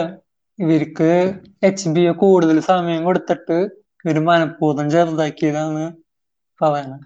[0.59, 1.09] ഇവർക്ക്
[1.63, 3.57] എച്ച് ബി കൂടുതൽ സമയം കൊടുത്തിട്ട്
[4.05, 5.83] ഇവർ മനഃപൂർവം ചെറുതാക്കിയതാണ്
[6.61, 7.05] പറയുന്നത്.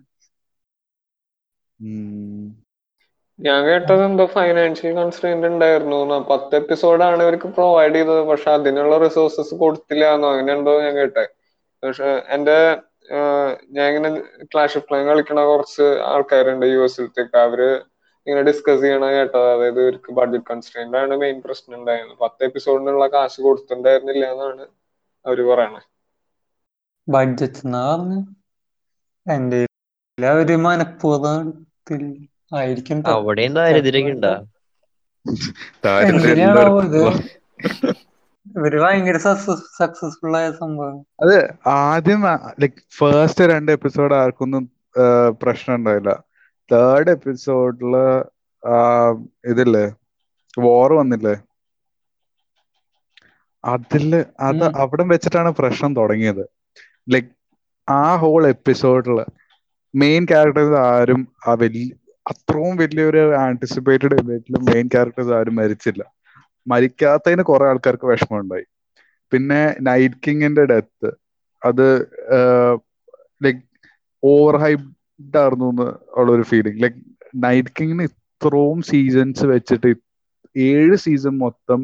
[3.39, 6.17] ഞാൻ കേട്ടത് എന്തോ ഫൈനാൻഷ്യൽ കൺസ്ട്രെയിന്റ് ഉണ്ടായിരുന്നു ന്നാ.
[6.29, 8.21] പത്ത് എപ്പിസോഡാണ് ഇവർക്ക് പ്രൊവൈഡ് ചെയ്തത്.
[8.29, 11.25] പക്ഷെ അതിനുള്ള റിസോഴ്സസ് കൊടുത്തില്ല എന്നോ അങ്ങനെ എന്തോ ഞാൻ കേട്ടെ.
[11.83, 12.57] പക്ഷെ എന്റെ
[13.75, 14.09] ഞാൻ ഇങ്ങനെ
[14.51, 17.61] ക്ലാഷ് ഓഫ് പ്ലാൻ കളിക്കണ കുറച്ച് ആൾക്കാരുണ്ട് യു എസിലത്തേക്ക് അവർ
[18.27, 19.47] ഇങ്ങനെ ഡിസ്കസ് ചെയ്യണ കേട്ടത്.
[19.55, 24.65] അതായത് ഇവർക്ക് ബഡ്ജറ്റ് കൺസ്ട്രെയിന്റ് ആണ് മെയിൻ പ്രശ്നം ഉണ്ടായിരുന്നത് പത്ത് എപ്പിസോഡിനുള്ള കാശ് കൊടുത്തിട്ടുണ്ടായിരുന്നില്ല എന്നാണ്
[25.25, 25.87] അവർ പറയണത്
[27.07, 28.19] ബഡ്ജറ്റ് എന്നാ പറഞ്ഞു.
[29.25, 29.59] എന്റെ
[30.17, 31.45] അവർ മനഃപൂർവം.
[32.51, 32.99] ആയിരിക്കും.
[33.13, 34.33] അവിടെയും ദാരിദ്ര്യമൊക്കെ ഉണ്ടാ
[36.09, 37.01] എന്തിനാണാവോ ഇത്?
[38.47, 39.17] ഇവർ ഭയങ്കര
[39.79, 40.97] സക്സസ്ഫുൾ ആയ സംഭവം.
[41.23, 41.35] അത്
[41.73, 42.21] ആദ്യം
[42.61, 44.63] ലൈക് ഫസ്റ്റ് രണ്ട് എപ്പിസോഡ് ആർക്കൊന്നും
[45.41, 46.11] പ്രശ്നം ഉണ്ടായില്ല.
[46.69, 47.93] തേർഡ് എപ്പിസോഡിൽ
[49.51, 49.85] ഇതില്ലേ
[50.57, 51.35] വോർ വന്നില്ലേ?
[53.63, 54.05] അതിൽ
[54.47, 54.65] അത്.
[54.81, 56.43] അവിടെ വെച്ചിട്ടാണ് പ്രശ്നം തുടങ്ങിയത്.
[57.13, 57.31] ലൈക്
[57.87, 59.17] ആ ഹോൾ എപ്പിസോഡിൽ
[59.93, 61.89] മെയിൻ ക്യാരക്ടേഴ്സ് ആരും ആ വലിയ
[62.25, 66.01] അത്രയും വലിയൊരു ആന്റിസിപ്പേറ്റഡ് ഇവന്റിലും മെയിൻ ക്യാരക്ടേഴ്സ് ആരും മരിച്ചില്ല.
[66.67, 68.65] മരിക്കാത്തതിന് കുറെ ആൾക്കാർക്ക് വിഷമം ഉണ്ടായി
[69.31, 71.09] പിന്നെ നൈറ്റ് കിങ്ങിന്റെ ഡെത്ത്
[71.61, 71.85] അത്
[73.41, 73.61] ലൈക്
[74.23, 75.67] ഓവർ ഹൈപ്ഡ് ആയിരുന്നു
[76.17, 76.97] ഉള്ള ഒരു ഫീലിംഗ് ലൈക്
[77.45, 79.91] നൈറ്റ് കിങ്ങിന് ഇത്രയും സീസൺസ് വെച്ചിട്ട്
[80.55, 81.79] ഏഴ് സീസൺ മൊത്തം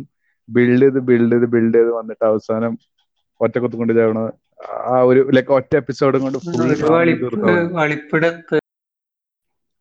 [0.49, 2.73] ബിൽഡ് ചെയ്ത് ബിൽഡ് ചെയ്ത് ബിൽഡ് ചെയ്ത് വന്നിട്ട് അവസാനം
[3.41, 4.21] ഒറ്റക്കൊത്ത് കൊണ്ട് ചാവണ
[4.87, 6.39] ആ ഒരു ലൈക്ക് ഒറ്റ എപ്പിസോഡും കൊണ്ട്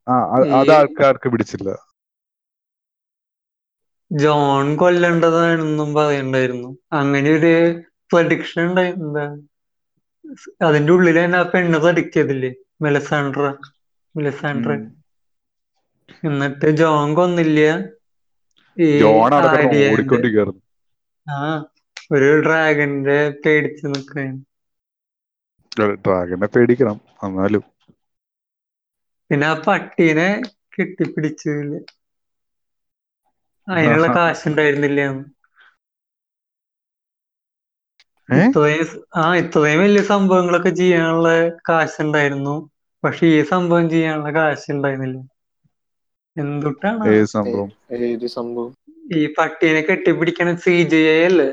[0.06, 0.16] ആ
[0.56, 1.68] അത് ആൾക്കാർക്ക് പിടിച്ചില്ല.
[4.10, 6.70] ജോൺ കൊല്ലേണ്ടതാണെന്നും പറയണ്ടായിരുന്നു.
[6.98, 7.52] അങ്ങനെ ഒരു
[8.10, 9.18] പ്രഡിക്ഷൻ ഉണ്ടായിരുന്ന.
[10.66, 11.78] അതിന്റെ ഉള്ളിൽ തന്നെ ആ പെണ്ണ്
[12.14, 12.50] ചെയ്തില്ലേ
[12.82, 13.44] മെലസാൻഡ്ര
[14.14, 14.70] മെലസാൻഡ്ര
[16.22, 17.60] എന്നിട്ട് ജോൺ കൊന്നില്ല.
[18.76, 18.88] ഈ
[21.26, 21.40] ആ
[22.10, 24.30] ഒരു ഡ്രാഗന്റെ പേടിച്ച് നിക്കാൻ
[26.02, 27.64] ഡ്രാഗനെ പേടിക്കണം എന്നാലും.
[29.30, 30.28] പിന്നെ ആ പട്ടീനെ
[30.74, 31.74] കെട്ടിപ്പിടിച്ചില്ല
[33.68, 35.00] അതിനുള്ള കാശുണ്ടായിരുന്നില്ല?
[38.28, 41.28] ഇത്രയും ആ ഇത്രയും വലിയ സംഭവങ്ങളൊക്കെ ചെയ്യാനുള്ള
[41.68, 42.54] കാശുണ്ടായിരുന്നു.
[43.04, 45.18] പക്ഷെ ഈ സംഭവം ചെയ്യാനുള്ള കാശ് ഉണ്ടായിരുന്നില്ല
[46.36, 47.68] എന്തുട്ടാണ് സംഭവം?
[48.00, 48.72] ഏത് സംഭവം?
[49.16, 51.48] ഈ പട്ടീനെ കെട്ടിപ്പിടിക്കണ സി ജി ഐ അല്ലേ?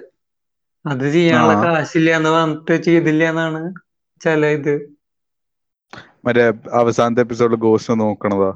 [0.85, 1.53] അത് ചെയ്യാനുള്ള.
[1.63, 3.61] കാശില്ല എന്ന് പറഞ്ഞിട്ട് ചെയ്തില്ല എന്നാണ്
[4.21, 4.75] ചില ഇത്.
[6.27, 6.45] മറ്റേ
[6.79, 8.51] അവസാനത്തെ എപ്പിസോഡിൽ ഗോസ്റ്റ് നോക്കണതാ.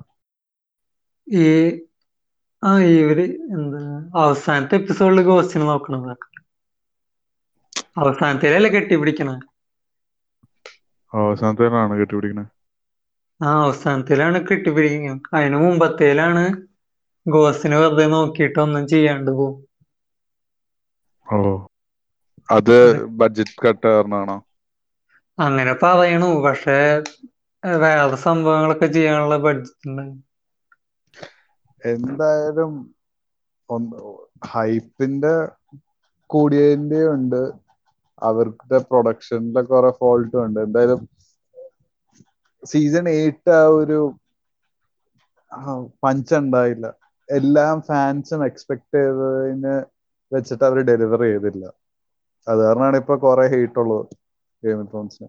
[1.28, 1.46] ഈ
[2.64, 3.20] ആ ഇവർ
[3.56, 3.82] എന്താ
[4.22, 6.14] അവസാനത്തെ എപ്പിസോഡിൽ ഗോസ്റ്റിനെ നോക്കണത്.
[8.02, 9.30] അവസാനത്തേലല്ലേ കെട്ടിപ്പിടിക്കണ?
[11.14, 12.46] അവസാനത്തിലാണ് കെട്ടിപ്പിടിക്കണേ.
[13.42, 16.44] ആ അവസാനത്തിലാണ് കെട്ടിപ്പിടിക്കുന്നത് അതിന് മുമ്പത്തേലാണ്
[17.26, 19.58] ഗോസ്റ്റിനെ വെറുതെ നോക്കിയിട്ട് ഒന്നും ചെയ്യാണ്ട് പോകും
[21.28, 21.38] ഓ.
[22.50, 22.76] അത്
[23.20, 24.38] ബഡ്ജറ്റ് കട്ട് കാരണമാണോ
[25.38, 26.30] അങ്ങനെ പറയണു.
[26.46, 26.78] പക്ഷെ
[27.64, 27.94] വേറെ
[28.24, 29.96] സംഭവങ്ങളൊക്കെ ചെയ്യാനുള്ള ബഡ്ജറ്റ്
[31.84, 32.74] എന്തായാലും
[33.70, 33.84] എന്തായാലും
[34.52, 35.34] ഹൈപ്പിന്റെ
[36.30, 37.42] കൂടിയതിന്റെ ഉണ്ട്
[38.22, 41.02] അവരുടെ പ്രൊഡക്ഷനിലെ കുറെ ഫോൾട്ടും ഉണ്ട് എന്തായാലും
[42.64, 44.00] സീസൺ എയ്റ്റ് ആ ഒരു
[46.04, 46.88] പഞ്ച് ഉണ്ടായില്ല
[47.30, 49.76] എല്ലാം ഫാൻസും എക്സ്പെക്ട് ചെയ്തതിന്
[50.32, 51.64] വെച്ചിട്ട് അവർ ഡെലിവർ ചെയ്തില്ല.
[52.48, 54.14] അത് കാരണമാണ് ഇപ്പൊ കുറെ ഹെയ്റ്റ് ഉള്ളത്
[54.64, 55.28] ഗെയിം ഓഫ്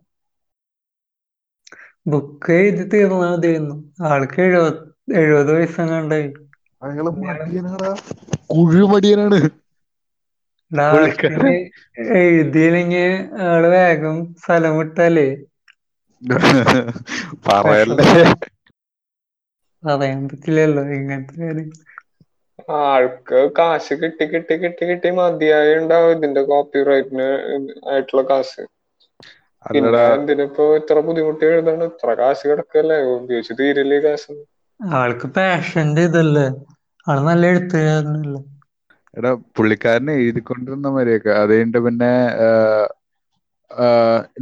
[2.07, 3.77] ബുക്ക് എഴുതി തീർന്നാ മതിയായിരുന്നു.
[4.05, 4.79] ആൾക്ക് എഴുപത്
[5.17, 6.29] എഴുപത് വയസ്സെങ്ങാണ്ടായി
[6.83, 7.93] അയാൾ മടിയനാടാ.
[8.53, 9.41] കുഴിമടിയനാണ്.
[12.19, 13.07] എഴുതിയില്ലെങ്കിൽ
[13.43, 15.29] ആൾ വേഗം സ്ഥലം വിട്ടാലേ.
[17.47, 18.07] പറയല്ലേ.
[19.83, 21.71] പറയാൻ പറ്റില്ലല്ലോ ഇങ്ങനത്തെ കാര്യം.
[22.77, 27.29] ആൾക്ക് കാശ് കിട്ടി കിട്ടി കിട്ടി കിട്ടി മതിയായി ഉണ്ടാവും ഇതിന്റെ കോപ്പി റൈറ്റിന്
[27.91, 28.63] ആയിട്ടുള്ള കാശ്.
[29.65, 32.99] എന്തിനിപ്പോ ഇത്ര ബുദ്ധിമുട്ടി എഴുതണം ഇത്ര കാശ് കിടക്കല്ലേ?
[33.17, 34.33] ഉപയോഗിച്ച് തീരില്ലേ കാശ്?
[34.81, 36.47] ആൾക്ക് പാഷന്റെ ഇതല്ലേ?
[37.07, 38.41] ആൾ നല്ല എഴുത്തുകാരനല്ലേ?
[39.15, 42.13] എടാ പുള്ളിക്കാരനെ എഴുതിക്കൊണ്ടിരുന്ന മാതിരിയൊക്കെ അത് കഴിഞ്ഞിട്ട് പിന്നെ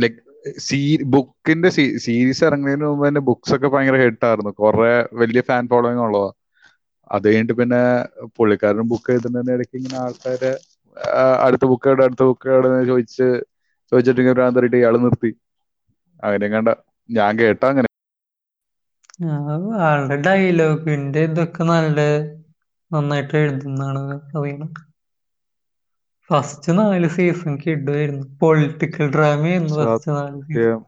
[0.03, 0.19] ലൈക്
[0.65, 0.79] സീ
[1.15, 1.71] ബുക്കിന്റെ
[2.05, 4.53] സീരീസ് ഇറങ്ങുന്നതിന് മുമ്പ് തന്നെ ബുക്സ് ഒക്കെ ഭയങ്കര ഹിറ്റായിരുന്നു.
[4.61, 6.31] കുറെ വലിയ ഫാൻ ഫോളോയിങ് ഉള്ളതാ.
[7.11, 7.81] അത് കഴിഞ്ഞിട്ട് പിന്നെ
[8.37, 10.53] പുള്ളിക്കാരൻ ബുക്ക് എഴുതുന്നതിന് ഇടയ്ക്ക് ഇങ്ങനെ ആൾക്കാര്
[11.47, 13.29] അടുത്ത ബുക്ക് എവിടെ അടുത്ത ബുക്ക് എവിടെ എന്ന് ചോദിച്ച്
[13.93, 15.31] ചോദിച്ചിട്ട് ഇങ്ങനെ ഭ്രാന്തരായിട്ട് ഇയാൾ നിർത്തി.
[16.23, 16.71] അങ്ങനെ കണ്ട.
[17.09, 17.89] ഞാൻ കേട്ട അങ്ങനെ.
[19.85, 21.99] ആളുടെ ഡയലോഗിന്റെ ഇതൊക്കെ നല്ല
[22.91, 24.03] നന്നായിട്ട് എഴുതുന്നാണ്
[24.35, 24.71] അറിയണം.
[26.31, 30.79] ഫസ്റ്റ് നാല് സീസൺ കിഡുമായിരുന്നു പൊളിറ്റിക്കൽ ഡ്രാമയായിരുന്നു ഫസ്റ്റ് നാല് സീസൺ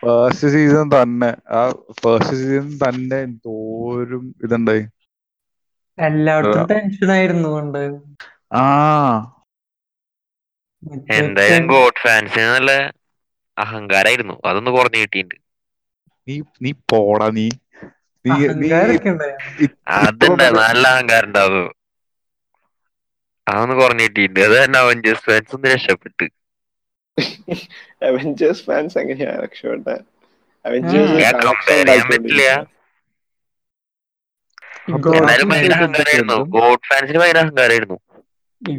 [0.00, 1.30] ഫസ്റ്റ് സീസൺ തന്നെ.
[1.52, 1.60] ആ
[2.00, 4.84] ഫസ്റ്റ് സീസൺ തന്നെ എന്തോരും ഇതുണ്ടായി.
[5.98, 7.82] എല്ലായിടത്തും ടെൻഷൻ ആയിരുന്നു കൊണ്ട്
[8.52, 8.64] ആ
[11.18, 12.70] എന്തായാലും ഗോഡ് ഫാൻസിന് നല്ല
[13.56, 14.34] അഹങ്കാരായിരുന്നു.
[14.48, 15.36] അതൊന്ന് കുറഞ്ഞു കിട്ടിയിട്ടുണ്ട്.
[16.28, 17.46] നീ നീ പോടാ നീ.
[19.98, 21.66] അതുണ്ട് നല്ല അഹങ്കാരം ഉണ്ടാവും
[23.46, 24.40] അതൊന്ന് കുറഞ്ഞു കിട്ടിയിട്ടുണ്ട്.
[24.46, 26.26] അത് തന്നെ അവഞ്ചേഴ്സ് ഫാൻസ് ഒന്ന് രക്ഷപ്പെട്ട്.
[28.08, 29.88] അവഞ്ചേഴ്സ് ഫാൻസ് എങ്ങനെയാ രക്ഷപ്പെട്ട?
[30.64, 31.14] അവഞ്ചേഴ്സ്
[32.12, 32.44] പറ്റില്ല.
[35.04, 36.38] ഗോഡ് എന്നാലും ഭയങ്കര അഹങ്കാരായിരുന്നു.
[36.56, 37.98] ഗോഡ് ഫാൻസിന് ഭയങ്കര അഹങ്കാരായിരുന്നു.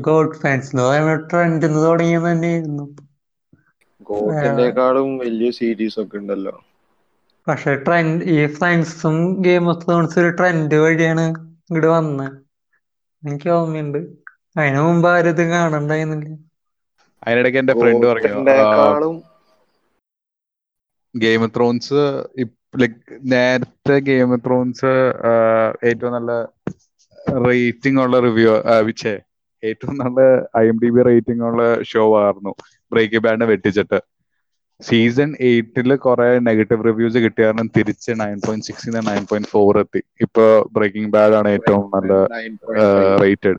[0.07, 0.71] ഗോഡ് ഫാൻസ്
[1.31, 2.85] ട്രെൻഡ് തുടങ്ങിയത് തന്നെയായിരുന്നു.
[4.09, 6.55] ഗോട്ടിന്റെക്കാളും വലിയ സീരീസ് ഒക്കെ ഉണ്ടല്ലോ.
[7.47, 12.27] പക്ഷെ ട്രെൻഡ് ഈ ഫ്രണ്ട്സും ഗെയിം ഓഫ് തോൺസ് ഒരു ട്രെൻഡ് വഴിയാണ് ഇങ്ങോട്ട് വന്നത്
[13.23, 13.99] എനിക്ക് ഓർമ്മയുണ്ട്.
[14.59, 16.29] അതിനു മുമ്പ് ആരും ഇത് കാണണ്ടായിരുന്നില്ല.
[17.23, 18.41] അതിനിടയ്ക്ക് എന്റെ ഫ്രണ്ട് പറഞ്ഞു
[21.15, 22.01] ഗെയിം ഓഫ് ത്രോൺസ്
[22.81, 22.97] ലൈക്
[23.33, 24.91] നേരത്തെ ഗെയിം ഓഫ് ത്രോൺസ്
[25.89, 26.31] ഏറ്റവും നല്ല
[27.47, 28.53] റേറ്റിംഗ് ഉള്ള റിവ്യൂ
[28.89, 29.15] വിച്ചേ
[29.65, 32.55] ഏറ്റവും നല്ല I M D B rating ഉള്ള ഷോ ആയിരുന്നു.
[32.91, 34.01] ബ്രേക്ക് ബാൻഡ് വെട്ടിച്ചിട്ട്.
[34.81, 40.01] സീസൺ എയ്റ്റിൽ കുറെ നെഗറ്റീവ് റിവ്യൂസ് കിട്ടിയ കാരണം തിരിച്ച് നയൻ പോയിന്റ് സിക്സിന് നയൻ പോയിന്റ് ഫോർ എത്തി.
[40.21, 42.25] ഇപ്പൊ ബ്രേക്കിംഗ് ബാഡ് ആണ് ഏറ്റവും നല്ല
[43.21, 43.57] rated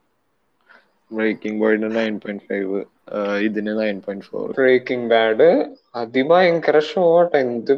[1.13, 2.85] Breaking point nine point five
[3.45, 6.81] ഇതിന് nine point four Breaking Bad അതിഭയങ്കര
[7.35, 7.73] എന്ത്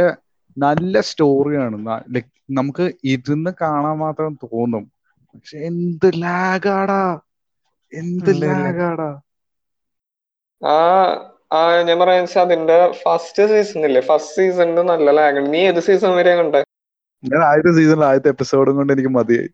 [0.57, 1.77] നല്ല സ്റ്റോറിയാണ്.
[2.07, 4.85] ലൈക് നമുക്ക് ഇരുന്ന് കാണാൻ മാത്രം തോന്നും.
[5.33, 7.01] പക്ഷെ എന്ത് ലാഗാടാ?
[7.93, 9.09] എന്ത് ലാഗാടാ?
[10.61, 10.75] ആ
[11.53, 14.01] ആ ഞാൻ പറയാന്ന് വെച്ചാൽ അതിന്റെ ഫസ്റ്റ് സീസൺ ഇല്ലേ?
[14.09, 16.61] ഫസ്റ്റ് സീസണിന് നല്ല ലാഗ് നീ ഏത് സീസൺ വരെ കണ്ടേ?
[17.23, 19.49] ഞാൻ ആദ്യത്തെ സീസണിൽ ആദ്യത്തെ എപ്പിസോഡും കൊണ്ട് എനിക്ക് മതിയായി.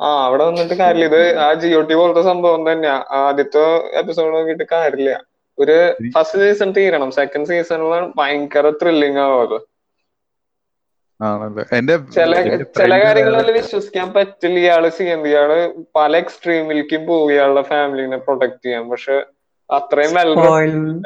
[0.00, 1.06] ആ അവിടെ വന്നിട്ട് കാര്യമില്ല.
[1.10, 2.96] ഇത് ആ ജിയോ ടി പോലത്തെ സംഭവം തന്നെയാ.
[3.20, 3.64] ആദ്യത്തെ
[4.00, 5.12] എപ്പിസോഡ് നോക്കിയിട്ട് കാര്യമില്ല.
[5.58, 7.10] ഒരു ഫസ്റ്റ് സീസൺ തീരണം.
[7.10, 9.68] സെക്കൻഡ് സീസണിൽ ഭയങ്കര ത്രില്ലിങ് ആവുമല്ലോ
[11.22, 11.64] ആണല്ലേ?
[11.78, 14.58] എന്റെ ചില ചില കാര്യങ്ങളിൽ വിശ്വസിക്കാൻ പറ്റില്ല.
[14.58, 15.28] ഇയാൾ ചെയ്യുന്നത്.
[15.28, 18.90] ഇയാൾ പല എക്സ്ട്രീമിലേക്കും പോകും ഇയാളുടെ ഫാമിലിനെ പ്രൊട്ടക്ട് ചെയ്യാൻ.
[18.90, 19.12] പക്ഷെ
[19.70, 20.18] അത്രയും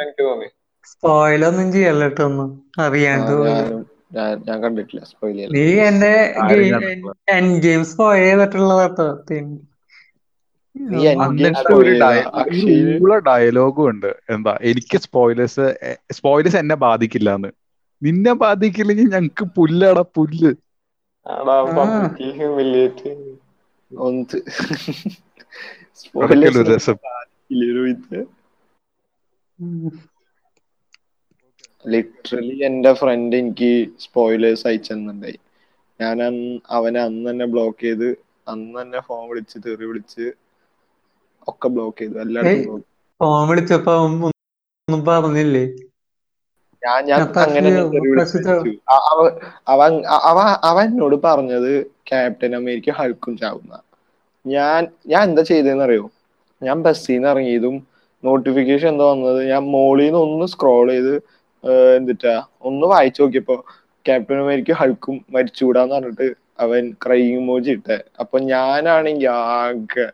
[0.03, 0.47] എനിക്ക് തോന്നി.
[0.85, 2.05] സ്പോയിലൊന്നും ചെയ്യല്ല
[2.81, 3.33] അറിയാണ്ട്
[4.17, 5.05] ഞാൻ- കണ്ടിട്ടില്ല.
[5.05, 7.13] സ്പോയിൽ നീ എന്റെ ആരും കണ്ടിട്ടില്ല.
[7.29, 8.91] എൻ ഗെയിം സ്പോയിൽ ചെയ്തിട്ടുള്ളത്
[13.27, 14.17] ഡയലോഗും ഉണ്ട്.
[14.31, 15.67] എന്താ എനിക്ക് സ്പോയിലേഴ്സ്
[16.12, 17.49] സ്പോയിലേഴ്സ് എന്നെ ബാധിക്കില്ല എന്ന്
[18.03, 20.53] നിന്നെ ബാധിക്കില്ലെങ്കിൽ ഞങ്ങക്ക് പുല്ലട പുല്ല്.
[31.89, 35.39] ലിറ്ററലി എന്റെ ഫ്രണ്ട് എനിക്ക് സ്പോയിലേഴ്സ് അയച്ചെന്നുണ്ടായി.
[36.01, 36.19] ഞാൻ
[36.71, 38.09] അവനെ അന്ന് തന്നെ ബ്ലോക്ക് ചെയ്ത്
[38.49, 40.33] അന്ന് തന്നെ ഫോൺ വിളിച്ച് തെറി വിളിച്ച്
[41.47, 42.65] ഒക്കെ ബ്ലോക്ക് ചെയ്തു എല്ലായിടത്തും
[43.21, 44.33] ഫോൺ വിളിച്ചപ്പോ ഒന്നും
[45.09, 45.65] പറഞ്ഞില്ലേ?
[46.83, 48.51] ഞാൻ ഞാൻ അങ്ങനെ അവൻ
[49.11, 49.35] അവ-
[49.69, 49.93] അവൻ
[50.31, 50.39] അവ
[50.71, 51.73] അവൻ എന്നോട് പറഞ്ഞത്
[52.09, 53.75] ക്യാപ്റ്റൻ അമേരിക്ക ഹൾക്കും ചാവുന്ന.
[54.45, 56.05] ഞാൻ ഞാൻ എന്താ ചെയ്തതെന്ന് അറിയോ
[56.63, 57.77] ഞാൻ ബസ്സിൽ നിന്ന് ഇറങ്ങിയതും
[58.23, 59.41] നോട്ടിഫിക്കേഷൻ എന്താ വന്നത്?
[59.53, 61.15] ഞാൻ മോളിൽ നിന്ന് ഒന്ന് സ്ക്രോൾ ചെയ്ത്
[61.97, 62.35] എന്തിട്ടാ
[62.69, 63.57] ഒന്ന് വായിച്ചു നോക്കിയപ്പോ
[64.07, 66.29] ക്യാപ്റ്റൻ അമേരിക്ക ഹൾക്കും മരിച്ചുകൂടാന്ന് പറഞ്ഞിട്ട്
[66.61, 67.99] അവൻ ക്രൈ മോജി ഇട്ടെ.
[68.21, 70.07] അപ്പൊ ഞാനാണെങ്കി ആകെ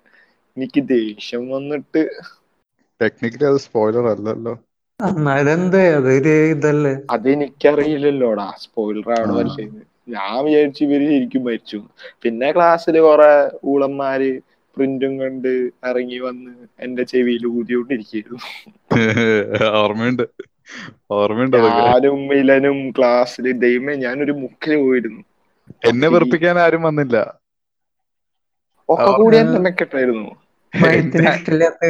[0.57, 2.03] എനിക്ക് ദേഷ്യം വന്നിട്ട്.
[3.01, 4.55] ടെക്നിക്കലി അത് സ്പോയിലർ അല്ലല്ലോ.
[7.15, 8.47] അതെനിക്കറിയില്ലല്ലോടാ.
[8.65, 9.35] സ്പോയിലർ ആണോ.
[9.43, 11.79] അല്ലേന്ന് ഞാൻ വിചാരിച്ചു ഇവർ ശരിക്കും മരിച്ചു.
[12.23, 13.31] പിന്നെ ക്ലാസ്സിൽ കുറെ
[13.73, 14.31] ഊളന്മാര്
[14.77, 15.53] പ്രിന്റും കണ്ട്
[15.89, 18.39] ഇറങ്ങി വന്ന് എന്റെ ചെവിയിൽ ഊതിയോണ്ടിരിക്കുന്നു
[19.79, 20.25] ഓർമ്മയുണ്ട്.
[21.15, 25.23] ഓർമ്മയുണ്ട് ആരും ഞാനും മിലനും ക്ലാസ്സിൽ ദൈവമേ ഞാനൊരു മുക്കിൽ പോയിരുന്നു.
[25.89, 27.17] എന്നെ വെറുപ്പിക്കാൻ ആരും വന്നില്ല.
[28.89, 30.29] ഒക്കെ കൂടി എന്നെ മെക്കെട്ടായിരുന്നു
[30.75, 31.87] മയത്തിന് ഇഷ്ടമില്ലാത്ത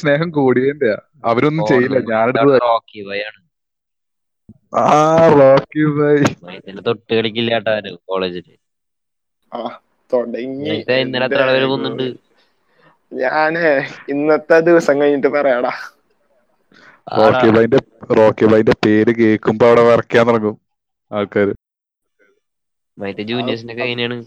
[0.00, 0.92] സ്നേഹം കൂടിയതിന്റെ
[1.24, 1.98] അവരൊന്നും ചെയ്യില്ല.
[1.98, 2.58] ഞാനെടുത്ത്
[4.78, 4.90] ആ
[5.28, 5.82] റോക്കി
[6.86, 7.14] തൊട്ട്
[8.08, 8.46] കോളേജിൽ.
[10.12, 12.08] തുടങ്ങി.
[13.12, 13.58] ഞാൻ
[14.08, 15.72] ഇന്നത്തെ ദിവസം കഴിഞ്ഞിട്ട് പറയാടാ.
[17.18, 17.78] റോക്കി ബൈന്റെ
[18.16, 20.56] റോക്കി ബൈന്റെ പേര് കേൾക്കുമ്പോ അവിടെ വരയ്ക്കാൻ തുടങ്ങും
[21.12, 21.52] ആൾക്കാര്.
[23.22, 24.24] ജൂനിയേഴ്സിന്റെ എങ്ങനെയാണ്?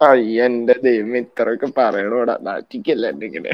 [0.00, 2.34] അയ്യ എന്റെ ദൈവം ഇത്രയൊക്കെ പറയണോടാ.
[2.48, 3.52] നാട്ടിക്കല്ല എന്നെ ഇങ്ങനെ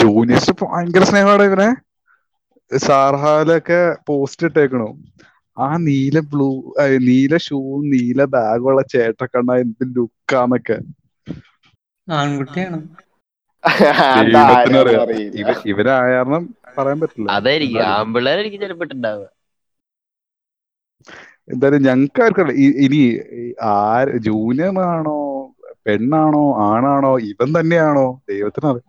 [0.00, 1.68] ജൂനിയേഴ്സ് ഭയങ്കര സ്നേഹമാണ് ഇവനെ.
[2.70, 4.88] സാർഹാലൊക്കെ പോസ്റ്റ് ഇട്ടേക്കണു.
[5.56, 6.48] ആ നീല ബ്ലൂ
[7.08, 7.58] നീല ഷൂ
[7.92, 10.76] നീല ബാഗുള്ള ചേട്ട കണ്ട എന്ത് ലുക്കാന്നൊക്കെ
[12.08, 12.78] ആൺകുട്ടിയാണ്.
[14.34, 15.06] ദൈവത്തിനറിയാം.
[16.14, 16.42] കാരണം
[16.76, 17.28] പറയാൻ പറ്റില്ല.
[17.38, 17.82] അതായിരിക്കും.
[17.96, 18.86] ആമ്പിള്ളേരായിരിക്കും ചിലപ്പോ
[21.48, 22.52] എന്തായാലും ഞങ്ങൾക്ക് ആർക്കല്ല
[22.84, 23.00] ഇനി
[23.72, 25.18] ആര് ജൂനിയർ ആണോ
[25.86, 28.80] പെണ്ണാണോ ആണാണോ ഇവൻ തന്നെയാണോ ദൈവത്തിനത്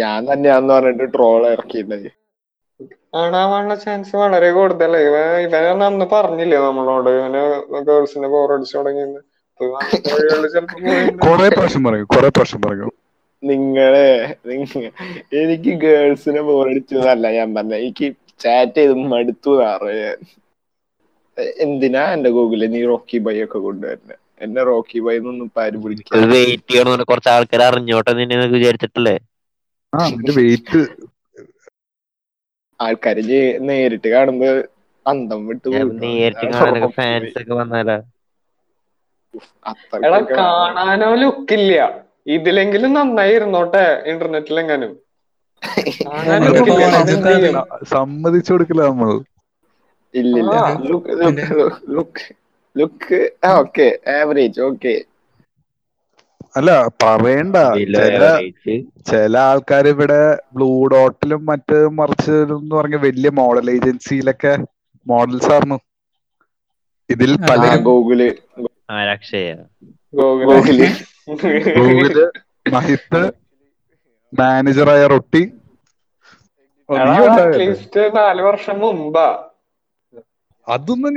[0.00, 2.10] ഞാൻ തന്നെയാന്ന് പറഞ്ഞിട്ട് ട്രോൾ ഇറക്കിയിട്ടുണ്ട്
[3.20, 4.98] ആണാവാനുള്ള ചാൻസ് വളരെ കൂടുതലേ.
[5.08, 7.08] ഇവ ഇവനെ അന്ന് പറഞ്ഞില്ലേ നമ്മളോട്?
[7.16, 7.40] ഇവന്
[7.88, 9.20] ഗേൾസിനെ ബോറടിച്ചു തുടങ്ങിയെന്ന്.
[9.60, 9.80] ഇവൻ
[11.24, 12.92] കൊറേ പ്രാവശ്യം പറയും കൊറേ പ്രാവശ്യം പറയും
[13.42, 14.08] നിങ്ങളെ
[15.40, 17.74] എനിക്ക് ഗേൾസിനെ ബോർ അടിച്ചതല്ല ഞാൻ പറഞ്ഞ.
[17.82, 18.08] എനിക്ക്
[18.40, 20.18] ചാറ്റ് ചെയ്ത് മടുത്തു അറിയാൻ
[21.62, 26.24] എന്തിനാ എന്റെ ഗൂഗിളിൽ നീ റോക്കി ബൈ ഒക്കെ കൊണ്ടുവരുന്നത് എന്നെ റോക്കി ബൈ എന്നൊന്നും പാരി ആരും വിളിക്കാൻ
[26.32, 29.16] വെയിറ്റ് ചെയ്യണമെന്ന് കുറച്ച് ആൾക്കാർ അറിഞ്ഞോട്ടെ നിന്നെ വിചാരിച്ചിട്ടല്ലേ?
[30.36, 30.80] വെയിറ്റ്
[32.80, 33.22] ആൾക്കാര്
[33.68, 34.48] നേരിട്ട് കാണുമ്പോ
[35.06, 37.98] അന്തം വിട്ടു നേരിട്ട് കാണാനൊക്കെ ഫാൻസ് ഒക്കെ വന്നാലാ.
[40.00, 40.18] എടാ.
[40.32, 41.74] കാണാനോ ലുക്കില്ല.
[42.34, 44.92] ഇതിലെങ്കിലും നന്നായി ഇരുന്നോട്ടെ ഇന്റർനെറ്റിലെങ്ങാനും
[47.92, 49.10] സമ്മതിച്ചു കൊടുക്കില്ല നമ്മൾ.
[50.14, 50.54] ഇല്ലില്ല.
[50.86, 51.14] Look
[51.96, 52.26] look
[52.76, 53.20] look
[53.52, 54.94] okay average okay
[56.58, 56.70] അല്ല
[57.02, 57.56] പറയണ്ട.
[57.96, 58.22] ചില
[59.10, 60.22] ചില ആൾക്കാർ ഇവിടെ
[60.54, 64.52] ബ്ലൂ ഡോട്ടിലും മറ്റ് മറിച്ചിലും എന്ന് പറഞ്ഞ വലിയ മോഡൽ ഏജൻസിയിലൊക്കെ
[65.06, 65.78] മോഡൽസ് ആയിരുന്നു
[67.10, 68.20] ഇതിൽ പല ഗൂഗിൾ
[70.14, 70.80] ഗൂഗിൾ
[71.78, 72.08] ഗൂഗിൾ
[72.72, 73.22] മഹിത്ത്
[74.32, 75.42] മാനേജറായ റൊട്ടി.
[78.14, 79.26] നാല് വർഷം മുമ്പാ.
[80.66, 81.16] അതൊന്നും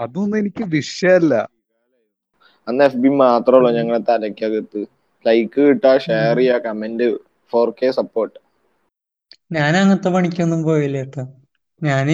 [0.00, 1.32] അതൊന്നും എനിക്ക് വിഷയല്ല.
[2.66, 4.80] അന്ന് എഫ് ബി മാത്രമല്ലോ ഞങ്ങളെ തലയ്ക്കകത്ത്
[5.24, 7.08] ലൈക്ക് കിട്ടാ ഷെയർ ചെയ്യാ കമന്റ്
[7.52, 8.38] ഫോർ കെ സപ്പോർട്ട്
[9.54, 11.24] ഞാൻ അങ്ങനത്തെ പണിക്കൊന്നും പോയില്ല കേട്ടോ.
[11.82, 12.06] ഞാൻ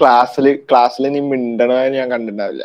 [0.00, 2.64] ക്ലാസ്സിൽ ക്ലാസ്സിൽ നീ മിണ്ടണ ഞാൻ കണ്ടിട്ടുണ്ടാവില്ല.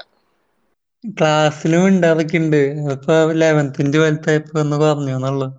[1.03, 2.59] ക്ലാസ്സിലും ഉണ്ടാതൊക്കെ ഉണ്ട്.
[2.93, 5.49] അപ്പൊ ലെവൻത്തിന്റെ വലുതായപ്പോ ഒന്ന് പറഞ്ഞു എന്നുള്ളു.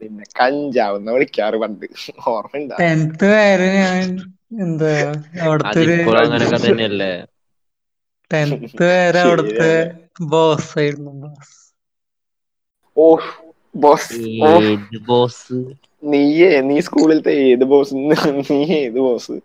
[0.00, 1.86] പിന്നെ കഞ്ചാവെന്ന് വിളിക്കാറ് പണ്ട്.
[2.28, 4.06] ഓർമ്മ ടെൻത്ത് വരെ ഞാൻ
[4.60, 4.90] എന്താ
[5.42, 5.82] അവിടുത്തെ
[8.30, 9.72] ടെൻത്ത് വരെ അവിടുത്തെ
[10.30, 11.56] ബോസ് ആയിരുന്നു ബോസ്
[12.96, 13.06] ഓ
[13.74, 14.18] ബോസ്
[15.04, 15.58] ബോസ്
[16.02, 17.94] നീയേ നീ സ്കൂളിലത്തെ ഏത് ബോസ്
[18.42, 19.36] നീ ഏത് ബോസ്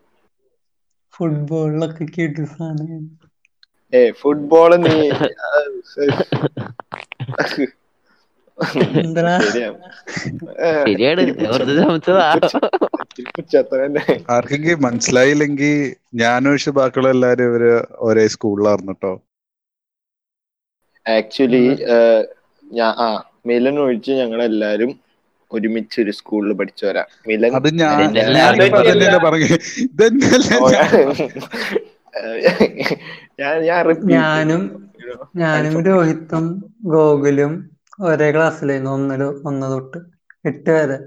[1.14, 3.04] ഫുട്ബോളിലൊക്കെ കിട്ടിയ സാധനം.
[3.94, 4.96] ഏ ഫുട്ബോൾ നീ
[14.30, 15.74] ആർക്കെങ്കിലും മനസ്സിലായില്ലെങ്കിൽ
[16.16, 17.64] ഞാനൊഴിച്ച് ബാക്കിയുള്ള എല്ലാരും ഇവർ
[18.06, 19.14] ഒരേ സ്കൂളിലായിരുന്നു കേട്ടോ
[21.06, 21.64] ആക്ച്വലി
[22.64, 23.10] ഞാൻ ആ
[23.46, 24.92] മിലൻ ഒഴിച്ച് ഞങ്ങൾ എല്ലാരും
[25.52, 27.04] ഒരുമിച്ച് ഒരു സ്കൂളിൽ പഠിച്ചവരാ.
[27.28, 27.98] മിലൻ അത് ഞാൻ
[34.14, 34.62] ഞാനും
[35.36, 35.74] ഞാനും.
[35.88, 36.46] രോഹിത്തും
[36.86, 37.54] ഗോകുലും
[38.00, 40.00] ഒരേ ക്ലാസ്സിലായിരുന്നു ഒന്നിൽ ഒന്ന് തൊട്ട്
[40.46, 40.98] എട്ട് വരെ.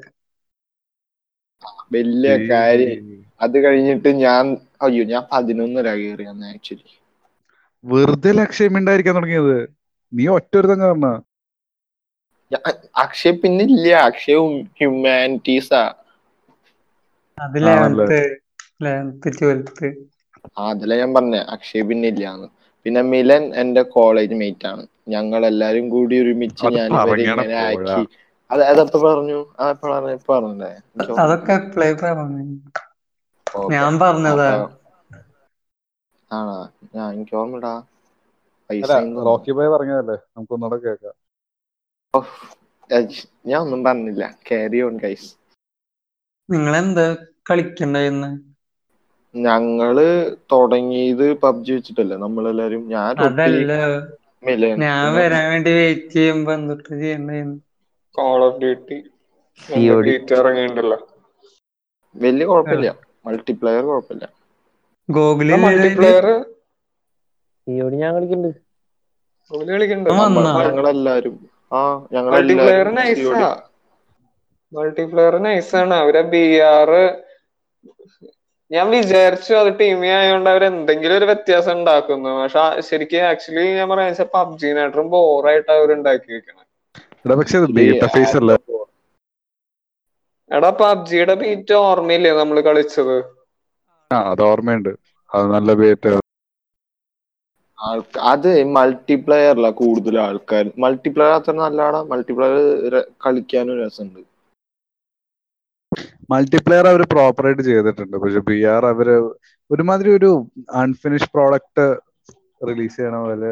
[1.92, 3.01] വലിയ കാര്യം.
[3.40, 4.44] അത് കഴിഞ്ഞിട്ട് ഞാൻ
[4.83, 6.88] അയ്യോ ഞാൻ പതിനൊന്നര കയറി അന്ന് ആക്ച്വലി
[7.85, 9.57] വെറുതെ ലക്ഷ്യം ഉണ്ടായിരിക്കാൻ തുടങ്ങിയത്.
[10.12, 11.14] നീ ഒറ്റ ഒരുത്തം കാരണം
[13.03, 13.87] അക്ഷയ് പിന്നെ ഇല്ല.
[14.09, 14.37] അക്ഷയ
[14.77, 15.83] ഹ്യൂമാനിറ്റീസാ
[17.38, 18.09] അത് ആണല്ലേ?
[18.09, 18.18] Eleventh
[18.83, 19.88] eleventh twelfth.
[20.57, 21.37] ആ ഞാൻ പറഞ്ഞ.
[21.55, 22.48] അക്ഷയ പിന്നെ ഇല്ലാന്ന്.
[22.88, 24.83] പിന്നെ മിലൻ എന്റെ കോളേജ് മേറ്റ് ആണ്.
[25.09, 28.05] ഞങ്ങൾ എല്ലാരും കൂടി ഒരുമിച്ച് ഞാൻ ഇവരെ പറഞ്ഞാണ് ഇങ്ങനെ ആക്കി.
[28.51, 29.38] അത് അതപ്പോ പറഞ്ഞു?
[29.59, 30.66] പറഞ്ഞു പറഞ്ഞേ
[31.22, 31.57] അതൊക്കെ
[33.72, 34.51] ഞാൻ പറഞ്ഞതാ.
[36.31, 36.57] ആണോ?
[36.94, 37.72] ഞാൻ എനിക്ക് ഓർമ്മടാ
[39.22, 40.16] റോക്കി ബോയ് പറഞ്ഞതല്ലേ?
[40.85, 41.16] കേൾക്കാം.
[43.46, 44.22] ഞാൻ ഒന്നും പറഞ്ഞില്ല.
[44.48, 45.31] കാരി ഓൺ ഗൈസ്
[46.48, 47.07] നിങ്ങളെന്താ
[47.51, 48.31] കളിക്കണ്ടായിരുന്നു?
[49.38, 49.96] ഞങ്ങൾ
[50.53, 52.16] തുടങ്ങിയത് പബ്ജി വെച്ചിട്ടല്ലേ?
[52.24, 53.12] നമ്മളെല്ലാരും ഞാൻ
[54.83, 57.59] ഞാൻ വരാൻ വേണ്ടി വെയിറ്റ് ചെയ്യുമ്പോ എന്തൊട്ട് ചെയ്യണ്ടായിരുന്നു
[58.14, 58.98] call of duty
[59.61, 60.05] COD.
[60.07, 60.35] Beat
[62.14, 62.90] വലിയ കുഴപ്പമില്ല.
[63.27, 64.27] മൾട്ടിപ്ലെയർ കുഴപ്പമില്ല.
[65.09, 66.27] ഗോകുൽ മൾട്ടിപ്ലെയർ
[67.66, 68.61] സിയോട് ഞാൻ കളിക്കുന്നുണ്ട്
[69.51, 70.53] ഗോകുൽ വന്നാ?
[70.62, 71.37] ഞങ്ങളെല്ലാരും.
[71.72, 71.81] ആ
[72.29, 73.51] മൾട്ടിപ്ലെയർ ഞങ്ങളെല്ലാരും നൈസാ.
[74.72, 77.03] മൾട്ടിപ്ലെയർ നൈസാണ് അവരെ ബി ആറ്
[78.70, 82.31] ഞാൻ വിചാരിച്ചു അത് ടീമി ആയതുകൊണ്ട് അവർ എന്തെങ്കിലും ഒരു വ്യത്യാസം ഉണ്ടാക്കുന്നു.
[82.40, 86.64] പക്ഷെ ശരിക്കും ആക്ച്വലി ഞാൻ പറയാ വെച്ചാൽ പബ്ജിനായിട്ടും ബോറായിട്ട് അവർ ഉണ്ടാക്കി വെക്കണം.
[87.24, 87.68] എടാ പക്ഷെ ഇത്
[88.35, 88.52] അല്ല?
[90.50, 93.16] എടാ പബ്ജിയുടെ ബീറ്റ് ഓർമ്മയില്ലേ നമ്മൾ കളിച്ചത്?
[94.11, 94.92] ആ അത് ഓർമ്മയുണ്ട്.
[95.31, 96.12] അത് നല്ല ബീറ്റ്
[98.31, 102.00] അത് മൾട്ടിപ്ലെയറില കൂടുതൽ ആൾക്കാർ മൾട്ടിപ്ലെയർ അത്ര നല്ലതാണ്?
[102.12, 104.20] മൾട്ടിപ്ലെയർ കളിക്കാനും രസമുണ്ട്.
[106.28, 108.16] മൾട്ടിപ്ലെയർ അവർ പ്രോപ്പർ ആയിട്ട് ചെയ്തിട്ടുണ്ട്.
[108.22, 109.08] പക്ഷെ ബി ആർ അവർ
[109.70, 110.30] ഒരുമാതിരി ഒരു
[110.74, 111.86] അൺഫിനിഷ് പ്രോഡക്റ്റ്
[112.68, 113.50] റിലീസ് ചെയ്യണ പോലെ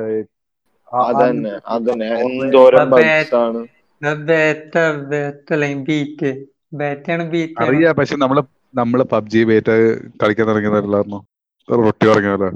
[0.93, 2.07] ആ- ആ അതന്നെ അതന്നെ.
[2.47, 3.63] എന്തോരം ബഗ്സ് ആണ്.
[7.65, 8.39] അറിയാ പക്ഷെ നമ്മൾ
[8.75, 9.75] നമ്മൾ പബ്ജി ബേറ്റ്
[10.23, 11.21] കളിക്കാൻ തുടങ്ങിയതല്ലായിരുന്നു
[11.69, 12.49] റൊട്ടി പറഞ്ഞല്ലോ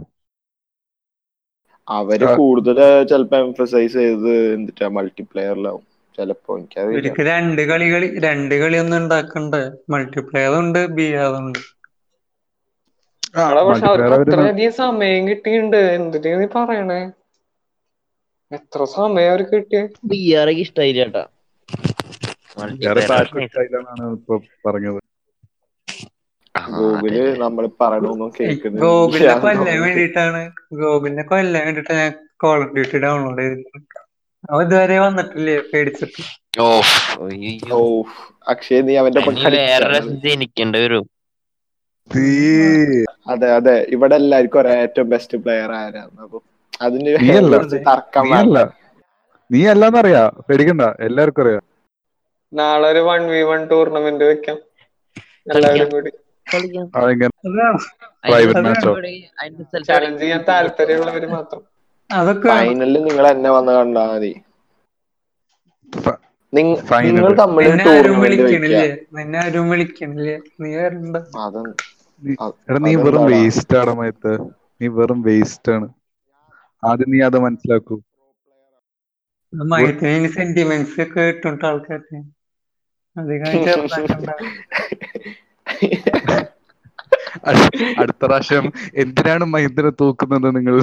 [1.88, 2.78] അവർ കൂടുതൽ കൂടുതൽ
[3.10, 5.84] ചിലപ്പോ എംഫസൈസ് ചെയ്തത് എന്തിട്ടാ മൾട്ടിപ്ലെയറിലാവും
[6.20, 6.52] ചിലപ്പോ
[6.98, 9.62] എനിക്ക് രണ്ട് കളി കളി രണ്ട് കളി ഒന്നും ഉണ്ടാക്കണ്ടേ.
[9.94, 11.44] മൾട്ടിപ്ലെയർ ഉണ്ട് ബി അവർ
[14.18, 15.80] അത്രയധികം സമയം കിട്ടിയിട്ടുണ്ട്.
[15.96, 17.00] എന്തിനാ നീ പറയണേ?
[18.58, 19.80] എത്ര സമയം അവർക്ക് കിട്ടിയ?
[20.10, 21.04] ബി ആർ ഇഷ്ടായില്ല
[24.66, 25.00] പറഞ്ഞത്.
[26.76, 30.42] ഗൂഗിൾ നമ്മൾ പറയണൊന്നും കേൾക്കുന്നത് ഗോകുലിനെ കൊല്ലാൻ വേണ്ടിട്ടാണ്
[30.82, 33.99] ഗോകുലിനെ കൊല്ലാൻ വേണ്ടിട്ടാണ് ഞാൻ കോൾ ഓഫ് ഡ്യൂട്ടി ഡൗൺലോഡ് ചെയ്തത്.
[34.44, 36.22] അവൻ ഇതുവരെ വന്നിട്ടില്ലേ പേടിച്ചിട്ട്?
[36.60, 36.66] ഓ
[37.76, 37.78] ഓ
[38.52, 39.20] അക്ഷയ് നീ അവന്റെ
[40.26, 41.04] ജനിക്കേണ്ടി വരും.
[43.32, 43.74] അതെ അതെ.
[43.94, 46.38] ഇവിടെ എല്ലാവർക്കും ഒരേ ഏറ്റവും ബെസ്റ്റ് പ്ലെയർ ആരാണ് അപ്പൊ
[46.86, 47.10] അതിന്
[47.88, 48.24] തർക്കം
[49.50, 50.84] നീ അല്ലാന്നറിയാ പേടിക്കണ്ട.
[51.06, 51.64] എല്ലാവർക്കും അറിയാം.
[52.52, 54.58] നാളെ ഒരു വൺ വി വൺ ടൂർണമെന്റ് വെക്കാം.
[55.54, 56.10] എല്ലാവരും കൂടി.
[59.88, 61.62] ചലഞ്ച് ചെയ്യാൻ താല്പര്യമുള്ളവര് മാത്രം.
[62.18, 64.32] അതൊക്കെ ഫൈനലിൽ നിങ്ങൾ എന്നെ വന്ന് കണ്ടാ മതി.
[67.08, 67.66] നിങ്ങൾ തമ്മിൽ
[72.86, 74.32] നീ വെറും വേസ്റ്റ് ആണ് മയത്ത്
[74.80, 75.86] നീ വെറും വേസ്റ്റ് ആണ്.
[76.82, 77.96] ആദ്യം നീ അത് മനസ്സിലാക്കൂ.
[80.36, 82.18] സെന്റിമെന്റ്സ് ഒക്കെ ഇട്ടുണ്ട് ആൾക്കാർക്ക്.
[88.00, 88.66] അടുത്ത പ്രാവശ്യം
[89.02, 90.76] എന്തിനാണ് മഹിന്ദ്രനെ തൂക്കുന്നത് നിങ്ങൾ?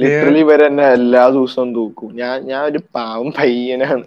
[0.00, 2.10] ലിറ്ററലി ഇവർ എന്നെ എല്ലാ ദിവസവും തൂക്കും.
[2.20, 4.04] ഞാൻ ഞാൻ ഒരു പാവം പയ്യനാണ്.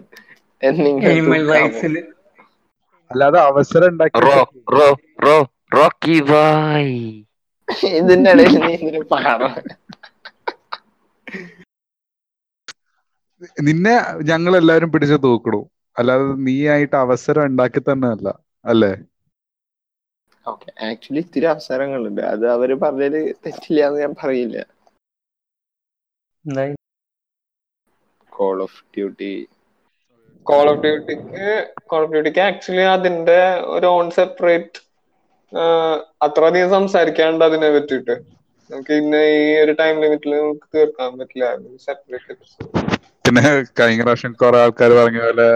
[3.11, 3.93] അല്ലാതെ അവസരം
[4.25, 4.37] റോ
[4.75, 4.87] റോ
[5.25, 5.35] റോ
[5.75, 6.95] റോക്കി ബായ്
[7.99, 9.39] ഇതിന്റെ ഇടയിൽ നീ എന്തിനു പാട
[13.67, 13.93] നിന്നെ
[14.29, 15.59] ഞങ്ങൾ എല്ലാരും പിടിച്ച് തൂക്കണു.
[15.95, 18.27] അല്ലാതെ നീ ആയിട്ട് അവസരം ഉണ്ടാക്കി തന്നെ അല്ല
[18.65, 18.91] അല്ലേ?
[20.45, 20.69] ഓക്കെ.
[20.87, 22.21] ആക്ച്വലി ഇത്തിരി അവസരങ്ങളുണ്ട്.
[22.33, 24.57] അത് അവർ പറഞ്ഞത് തെറ്റില്ല എന്ന് ഞാൻ പറയില്ല.
[28.31, 29.33] Call of duty
[30.45, 31.45] call of ഡ്യൂട്ടിക്ക്
[31.89, 33.39] കോൾ ഓഫ് ഡ്യൂട്ടിക്ക് ആക്ച്വലി അതിന്റെ
[33.75, 34.79] ഒരു ഓൺ സെപ്പറേറ്റ്
[36.25, 38.15] അത്രയധികം സംസാരിക്കാണ്ട് അതിനെ പറ്റിയിട്ട്.
[38.69, 41.45] നമുക്ക് ഇന്ന് ഈ ഒരു ടൈം ലിമിറ്റിൽ നമുക്ക് തീർക്കാൻ പറ്റില്ല.
[41.87, 42.35] സെപ്പറേറ്റ്
[43.25, 43.43] പിന്നെ
[43.79, 45.49] കഴിഞ്ഞ പ്രാവശ്യം കുറെ ആൾക്കാർ പറഞ്ഞ പോലെ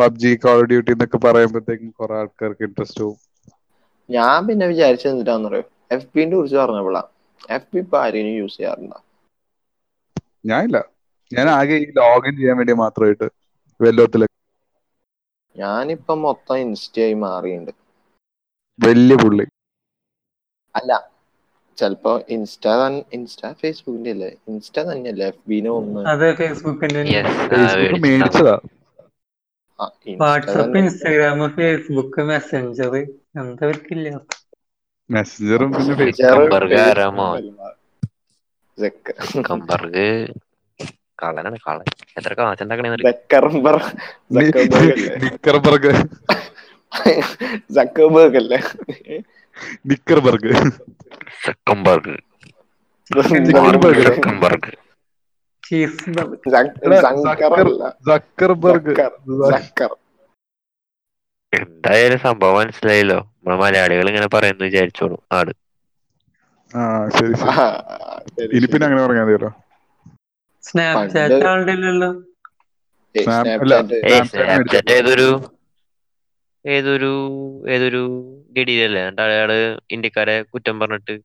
[0.00, 3.20] പബ്ജി കോൾ ഓഫ് ഡ്യൂട്ടി എന്നൊക്കെ പറയുമ്പോഴത്തേക്കും കുറെ ആൾക്കാർക്ക് ഇൻട്രസ്റ്റ് പോകും
[4.08, 7.02] ഞാൻ പിന്നെ വിചാരിച്ചത് എന്തിനാന്ന് പറയും എഫ് ബിന്റെ കുറിച്ച് പറഞ്ഞപ്പോഴാ
[7.50, 8.98] എഫ് ബി ഇപ്പൊ ആരെയും യൂസ് ചെയ്യാറുണ്ടോ
[10.48, 10.78] ഞാനില്ല.
[11.32, 13.26] ഞാൻ ആകെ ഈ ലോഗിൻ ചെയ്യാൻ വേണ്ടി മാത്രമായിട്ട്
[13.80, 14.22] വെല്ലോത്തിൽ
[15.56, 17.72] ഞാനിപ്പം മൊത്തം ഇൻസ്റ്റയായി മാറിയിട്ടുണ്ട്
[18.78, 19.46] വലിയ പുള്ളി.
[20.74, 20.92] അല്ല.
[21.78, 22.66] ചെലപ്പോ ഇൻസ്റ്റ
[23.16, 27.02] ഇൻസ്റ്റ ഫേസ്ബുക്കിന്റെ അല്ലേ ഇൻസ്റ്റ തന്നെയല്ലേ എഫ് ബിനെ ഒന്ന് അതെ ഫേസ്ബുക്കിന്റെ
[27.48, 28.54] ഫേസ്ബുക്ക് മേടിച്ചതാ.
[29.78, 30.80] ആ, Insta WhatsApp.
[30.80, 32.94] Instagram Facebook Messenger
[33.34, 34.08] എന്തവർക്കില്ല
[35.10, 35.70] മെസ്സഞ്ചറും
[36.00, 37.26] പിന്നെ ആരാമോ?
[41.20, 41.86] കളനാണ് കളൻ
[42.18, 43.76] എത്ര കാച്ചുണ്ടാക്കണേ സെക്കർബർ
[47.76, 48.58] സക്കർബർഗ് അല്ലേ?
[49.88, 50.52] നിക്കർബർഗ്
[51.44, 52.14] സെക്കംബർഗ്.
[53.00, 54.72] സെക്കംബർഗ്
[58.08, 58.94] സക്കർബർഗ്
[59.52, 59.90] സക്കർ
[61.56, 63.18] എന്തായാലും സംഭവം മനസ്സിലായല്ലോ.
[63.36, 65.52] നമ്മളെ മലയാളികൾ ഇങ്ങനെ പറയുന്നു വിചാരിച്ചോളൂ ആട്
[66.74, 66.82] ആ
[67.16, 67.34] ശരി
[68.52, 69.50] ഇനി പിന്നെ അങ്ങനെ പറഞ്ഞാൽ മതിയല്ലോ.
[70.64, 71.38] സ്നാപ്ചാറ്റ്
[74.94, 75.28] ഏതൊരു
[76.64, 77.10] ഏതൊരു
[77.74, 78.00] ഏതൊരു
[78.56, 79.50] ഗഡിയിലല്ലേ എന്നിട്ട് അയാൾ
[79.94, 81.16] ഇന്ത്യക്കാരെ കുറ്റം പറഞ്ഞിട്ട്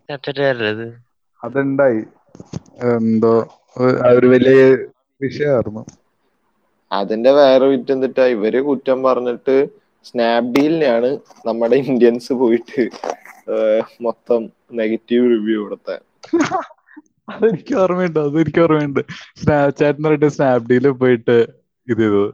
[0.00, 0.88] സ്നാപ്ചാറ്റ്
[1.40, 2.00] അതുണ്ടായി
[2.90, 3.32] എന്തോ
[4.10, 4.58] ഒരു വലിയ
[5.20, 5.82] വിഷയമായിരുന്നു
[6.90, 9.56] അതിന്റെ വേറെ വിറ്റ് എന്നിട്ടാ ഇവർ കുറ്റം പറഞ്ഞിട്ട്
[10.04, 11.10] സ്നാപ്ഡീലിനെയാണ്
[11.46, 12.84] നമ്മുടെ ഇന്ത്യൻസ് പോയിട്ട്
[14.06, 14.42] മൊത്തം
[14.80, 15.90] നെഗറ്റീവ് റിവ്യൂ കൊടുത്ത.
[17.28, 19.00] അതെനിക്ക് ഓർമ്മയുണ്ട് അതെനിക്ക് ഓർമ്മയുണ്ട്.
[19.40, 21.36] സ്നാപ്ചാറ്റ് പറഞ്ഞിട്ട് സ്നാപ്ഡീൽ പോയിട്ട്
[21.88, 22.24] ഇത് ചെയ്തത്.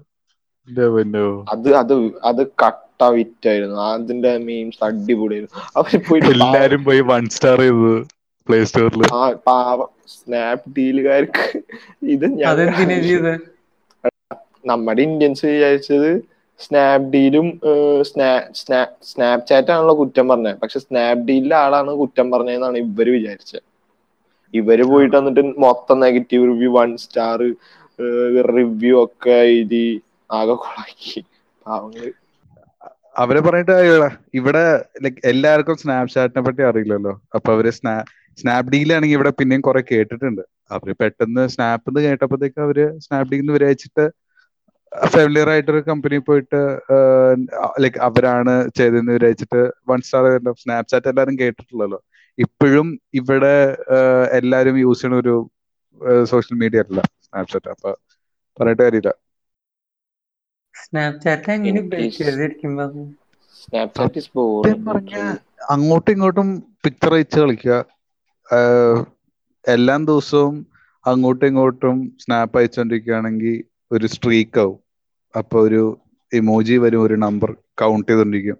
[1.53, 1.95] അത് അത്
[2.29, 3.77] അത് കട്ട വിറ്റായിരുന്നു.
[3.91, 5.51] അതിന്റെ മീംസ് അടിപൊളിയായിരുന്നു.
[5.79, 7.95] അവർ പോയിട്ട് എല്ലാരും പോയി വൺ സ്റ്റാർ ചെയ്തത്
[8.49, 11.45] പ്ലേ സ്റ്റോറിൽ ആ പാവം സ്നാപ് ഡീലുകാർക്ക്.
[12.15, 12.57] ഇത് ഞാൻ
[14.67, 16.11] നമ്മുടെ ഇന്ത്യൻസ് വിചാരിച്ചത്
[16.61, 17.47] സ്നാപ്ഡീലും
[19.11, 23.65] സ്നാപ്ചാറ്റ് ആണല്ലോ കുറ്റം പറഞ്ഞത് പക്ഷെ സ്നാപ്ഡീലിലെ ആളാണ് കുറ്റം പറഞ്ഞതെന്നാണ് ഇവർ വിചാരിച്ചത്
[24.55, 27.41] ഇവർ പോയിട്ട് വന്നിട്ട് മൊത്തം negative review one star
[28.57, 29.87] review ഒക്കെ എഴുതി
[30.31, 31.21] ആകെ കൊളാക്കി.
[31.67, 32.07] പാവങ്ങൾ.
[33.23, 33.77] അവരെ പറഞ്ഞിട്ട്
[34.39, 34.65] ഇവിടെ
[35.05, 37.13] ലൈക് എല്ലാവർക്കും സ്നാപ്ചാറ്റിനെ പറ്റി അറിയില്ലല്ലോ.
[37.37, 37.95] അപ്പൊ അവർ സ്നാ
[38.39, 40.43] സ്നാപ്ഡീലാണെങ്കിൽ ഇവിടെ പിന്നെയും കുറെ കേട്ടിട്ടുണ്ട്.
[40.75, 44.05] അവർ പെട്ടെന്ന് സ്നാപ്പ് കേട്ടപ്പോഴത്തേക്ക് അവർ സ്നാപ്ഡീൽ വിചാരിച്ചിട്ട്
[45.15, 46.61] ഫെമിലിയർ ആയിട്ടൊരു കമ്പനി പോയിട്ട്
[47.83, 50.25] ലൈക്ക് അവരാണ് ചെയ്തതെന്ന് വിചാരിച്ചിട്ട് വൺ സ്റ്റാർ
[50.63, 51.99] സ്നാപ്ചാറ്റ് എല്ലാരും കേട്ടിട്ടുള്ളല്ലോ.
[52.39, 52.89] ഇപ്പോഴും
[53.21, 53.55] ഇവിടെ
[54.39, 55.35] എല്ലാരും യൂസ് ചെയ്യണ ഒരു
[56.33, 57.93] സോഷ്യൽ മീഡിയ അല്ല സ്നാപ്ചാറ്റ് അപ്പൊ
[58.57, 59.13] പറഞ്ഞിട്ട് കാര്യമില്ല
[60.75, 61.81] സ്നാപ്ചാറ്റ് എങ്ങനെ
[65.75, 66.49] അങ്ങോട്ടും ഇങ്ങോട്ടും
[66.85, 67.77] പിക്ചർ അയച്ച് കളിക്കുക.
[69.65, 70.57] എല്ലാ ദിവസവും
[71.05, 73.57] അങ്ങോട്ടും ഇങ്ങോട്ടും സ്നാപ്പ് അയച്ചുകൊണ്ടിരിക്കുകയാണെങ്കിൽ
[73.95, 74.79] ഒരു സ്ട്രീക്ക് ആവും.
[75.37, 75.83] അപ്പൊ ഒരു
[76.33, 78.59] ഇമോജി വരും ഒരു നമ്പർ കൗണ്ട് ചെയ്തോണ്ടിരിക്കും.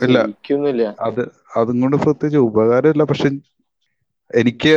[0.00, 0.16] ഇല്ല.
[1.00, 1.22] അത്
[1.56, 3.04] അതും കൊണ്ട് പ്രത്യേകിച്ച് ഉപകാരമില്ല.
[3.04, 3.28] പക്ഷെ
[4.34, 4.74] എനിക്ക്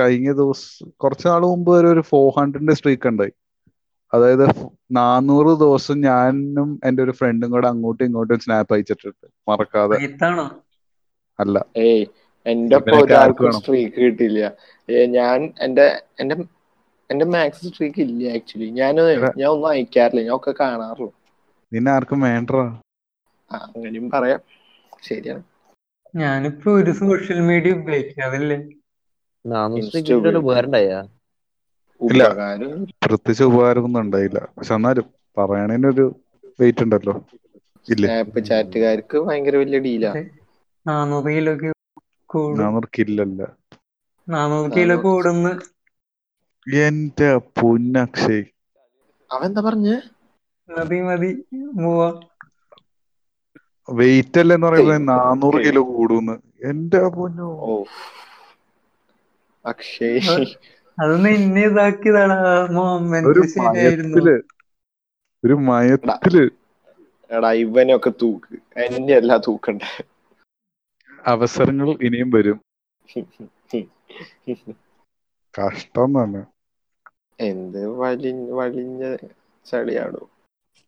[0.00, 3.32] കഴിഞ്ഞ ദിവസം കുറച്ച് നാൾ മുമ്പ് വരെ ഒരു ഫോർ ഹൺഡ്രഡിന്റെ സ്ട്രീക്ക് ഉണ്ടായി.
[4.12, 4.44] അതായത്
[4.92, 9.26] നാനൂറ് ദിവസം ഞാനും എന്റെ ഒരു ഫ്രണ്ടും കൂടെ അങ്ങോട്ടും ഇങ്ങോട്ടും സ്നാപ്പ് അയച്ചിട്ടുണ്ട്.
[9.48, 9.98] മറക്കാതെ.
[11.38, 11.58] അല്ല.
[11.80, 12.04] ഏയ്
[12.46, 14.42] എന്റെ ഒപ്പം ഇവനൊക്കെ ഒരാൾക്കും സ്ട്രീക്ക് കിട്ടില്ല
[15.18, 15.86] ഞാൻ എന്റെ
[16.20, 16.36] എന്റെ
[17.10, 18.94] എന്റെ മാക്സ് സ്ട്രീക്ക് ഇല്ല ആക്ച്വലി ഞാൻ
[19.36, 20.22] ഞാൻ ഒന്നും അയക്കാറില്ല.
[20.22, 21.08] ഞാൻ ഒക്കെ കാണാറുള്ളൂ.
[21.72, 22.60] നിന്നെ ആർക്കും വേണ്ടോ
[23.50, 24.40] അങ്ങനെയും പറയാം.
[25.02, 25.44] ശരിയാണ്.
[26.14, 28.58] ഞാനിപ്പോ ഒരു സോഷ്യൽ മീഡിയ ഉപയോഗിക്കാറില്ലേ
[32.00, 32.22] ഇല്ല.
[33.02, 34.40] പ്രത്യേകിച്ച് ഉപകാരമൊന്നും ഉണ്ടായില്ല.
[34.54, 35.06] പക്ഷെ എന്നാലും
[35.36, 36.06] പറയണതിനൊരു
[36.58, 37.14] വെയിറ്റ് ഉണ്ടല്ലോ.
[37.86, 38.06] ഇല്ല?
[38.48, 40.22] ചാറ്റുകാർക്ക് ഭയങ്കര വലിയ ഡീലാ അതെ
[40.86, 41.54] നാനൂറ് കിലോ
[44.28, 45.52] നാനൂറ് കിലോ കൂടുന്ന്
[46.66, 48.44] എന്റെ പൊന്നക്ഷയ്
[49.30, 49.96] അവൻ എന്താ പറഞ്ഞേ?
[50.68, 51.30] മതി മതി
[53.88, 55.08] വെയിറ്റ് അല്ലെന്ന് പറയുന്നത്.
[55.08, 55.58] നാനൂറ്.
[55.64, 56.34] കിലോ കൂടുന്ന്.
[56.64, 57.50] എന്റെ പൊന്നോ.
[59.64, 60.44] അക്ഷയ് അത്
[60.98, 62.36] അത് നിന്നെ ഇതാക്കിയതാണ്.
[62.72, 63.42] മൊമെന്റ്
[65.44, 66.36] ഒരു മയത്തിൽ
[67.30, 68.54] എടാ ഇവനൊക്കെ തൂക്ക്.
[68.84, 69.90] എന്നെ അല്ല തൂക്കണ്ടേ.
[71.24, 72.58] അവസരങ്ങൾ ഇനിയും വരും.
[75.54, 76.42] കഷ്ടം തന്നെ
[77.38, 79.02] എന്ത് വലി വലിഞ്ഞ
[79.66, 80.22] ചളിയാണോ?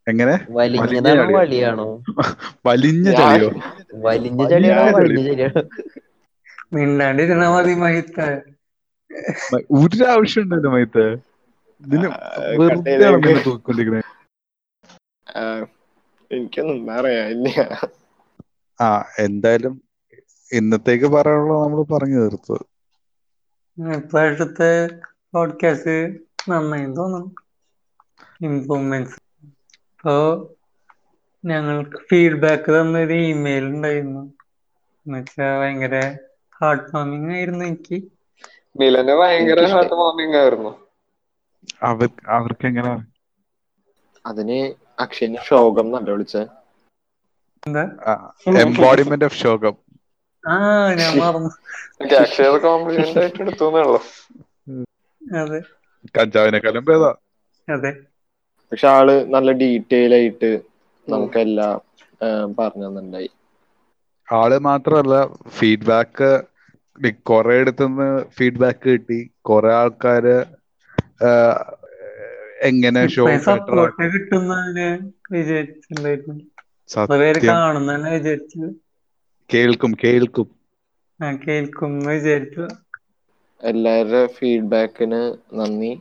[0.07, 0.37] എങ്ങനെ?
[0.57, 1.89] വലിഞ്ഞതാണോ ചളിയോ
[2.67, 3.51] വലിഞ്ഞ ചളിയോ?
[4.07, 5.05] വലിഞ്ഞ ചളിയാണോ?
[6.75, 8.19] മിണ്ടാണ്ടിരുന്നാ മതി മഹിത്ത
[9.79, 10.99] ഒരു ആവശ്യം ഉണ്ടല്ലോ മഹിത്ത
[11.83, 12.09] ഇതിന്
[12.59, 12.95] വെറുതെ
[16.31, 16.79] എനിക്കൊന്നും
[18.81, 18.89] ആ
[19.25, 19.75] എന്തായാലും
[20.53, 22.57] ഇന്നത്തേക്ക് പറയാനുള്ളത് നമ്മൾ പറഞ്ഞു തീർത്തു.
[23.79, 24.89] ഇപ്പോഴത്തെ
[25.35, 26.19] പോഡ്കാസ്റ്റ്
[26.51, 27.35] നന്നായി തോന്നുന്നു.
[28.43, 29.15] ഇംപ്രൂവ്മെന്റ്സ്
[29.83, 30.51] ഇപ്പോ
[31.45, 34.21] ഞങ്ങൾക്ക് ഫീഡ്ബാക്ക് തന്നൊരു ഇമെയിൽ ഉണ്ടായിരുന്നു.
[35.07, 36.17] എന്നുവെച്ചാ ഭയങ്കര
[36.63, 38.05] ഹാർട്ട് വാമിങ് ആയിരുന്നു എനിക്ക്.
[38.81, 40.89] മിലന് ഭയങ്കര ഹാർട്ട് വാമിങ് ആയിരുന്നു.
[41.83, 43.07] അവർ അവർക്ക് എങ്ങനെ
[44.27, 46.47] അതിന് അക്ഷയന് ശോകം നല്ല വിളിച്ചേ.
[48.61, 49.92] എംബോഡിമെന്റ് ഓഫ് ശോകം.
[50.45, 50.55] ആ
[50.99, 51.51] ഞാൻ മറന്നു.
[52.21, 53.67] അക്ഷയത് കോംപ്ലിമെന്റ് ആയിട്ട് എടുത്തു
[55.23, 55.61] അതെ.
[56.15, 57.05] കഞ്ചാവിനെക്കാളും ഭേദ.
[57.69, 57.91] അതെ.
[58.73, 60.51] പക്ഷെ ആൾ നല്ല ഡീറ്റെയിൽ ആയിട്ട്
[61.07, 61.75] നമുക്കെല്ലാം
[62.59, 63.31] പറഞ്ഞു തന്നിട്ടുണ്ടായി
[64.29, 65.15] ആൾ മാത്രല്ല
[65.57, 66.31] ഫീഡ്ബാക്ക്
[67.27, 69.21] കുറെ അടുത്തുനിന്ന് ഫീഡ്ബാക്ക് കിട്ടി.
[69.43, 70.37] കുറെ ആൾക്കാര്
[72.69, 73.55] എങ്ങനെ ഷോ ഇപ്പൊ
[77.47, 78.71] കാണുന്നതിനെ സപ്പോർട്ട്
[79.55, 80.49] കേൾക്കും കേൾക്കും.
[81.47, 81.99] കേൾക്കും.
[82.07, 82.65] വിചാരിച്ചു.
[83.61, 85.21] എല്ലാവരുടെ ഫീഡ്ബാക്കിന്
[85.59, 85.93] നന്ദി.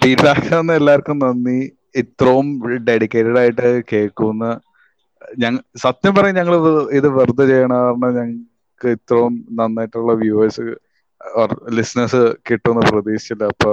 [0.00, 1.58] ഫീഡ്ബാക്ക് തന്ന എല്ലാവർക്കും നന്ദി.
[1.96, 2.48] ഇത്രയും
[2.88, 4.44] ഡെഡിക്കേറ്റഡ് ആയിട്ട് കേൾക്കുന്ന.
[5.38, 6.54] ഞങ്ങ സത്യം പറയും ഞങ്ങൾ
[6.92, 10.64] ഇത് വെറുതെ ചെയ്യണ കാരണം ഞങ്ങൾക്ക് ഇത്രയും നന്നായിട്ടുള്ള വ്യൂവേഴ്സ്
[11.70, 13.44] ലിസണേഴ്സ് കിട്ടുമെന്ന് പ്രതീക്ഷിച്ചില്ല.
[13.44, 13.72] അപ്പൊ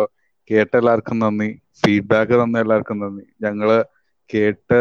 [0.50, 1.50] കേട്ട എല്ലാവർക്കും നന്ദി.
[1.82, 3.26] ഫീഡ്ബാക്ക് തന്ന എല്ലാവർക്കും നന്ദി.
[3.42, 3.70] ഞങ്ങൾ
[4.30, 4.80] കേട്ട്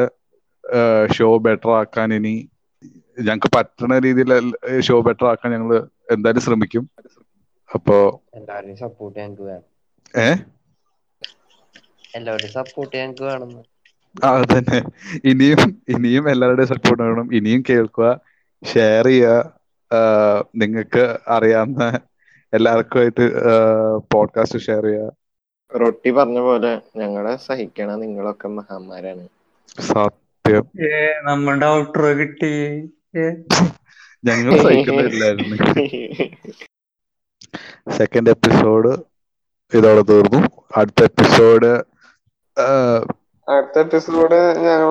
[1.13, 2.35] ഷോ ബെറ്റർ ആക്കാൻ ഇനി
[3.21, 4.31] ഞങ്ങൾക്ക് പറ്റുന്ന രീതിയിൽ
[4.81, 5.73] ഷോ ബെറ്റർ ആക്കാൻ ഞങ്ങൾ
[6.11, 6.85] എന്തായാലും ശ്രമിക്കും.
[7.71, 7.97] അപ്പോ
[8.35, 9.67] എല്ലാവരുടെയും സപ്പോർട്ട് ഞങ്ങൾക്ക് വേണം.
[10.17, 10.29] ഏ?
[12.15, 13.51] എല്ലാവരുടെയും സപ്പോർട്ട് ഞങ്ങൾക്ക് വേണം
[14.25, 14.79] അതന്നെ.
[15.25, 17.35] ഇനിയും ഇനിയും എല്ലാവരുടെയും സപ്പോർട്ട് വേണം.
[17.35, 18.09] ഇനിയും കേൾക്കുക
[18.63, 19.35] ഷെയർ ചെയ്യുക
[20.57, 21.85] നിങ്ങൾക്ക് അറിയാവുന്ന
[22.53, 23.25] എല്ലാവർക്കും ആയിട്ട്
[24.15, 25.09] പോഡ്കാസ്റ്റ് ഷെയർ ചെയ്യുക.
[25.73, 29.25] റൊട്ടി പറഞ്ഞ പോലെ ഞങ്ങളെ സഹിക്കണ നിങ്ങളൊക്കെ മഹാന്മാരാണ്.
[29.81, 30.28] സത്യം
[31.29, 32.53] നമ്മുടെ ഔട്ട്രോ കിട്ടി.
[34.29, 35.57] ഞങ്ങൾ സഹിക്കുന്നില്ലായിരുന്നു.
[37.99, 38.93] സെക്കൻഡ് എപ്പിസോഡ്
[39.73, 40.41] ഇതോടെ തീർന്നു.
[40.81, 41.71] അടുത്ത എപ്പിസോഡ്
[43.49, 44.91] അടുത്ത എപ്പിസോഡ് ഞങ്ങൾ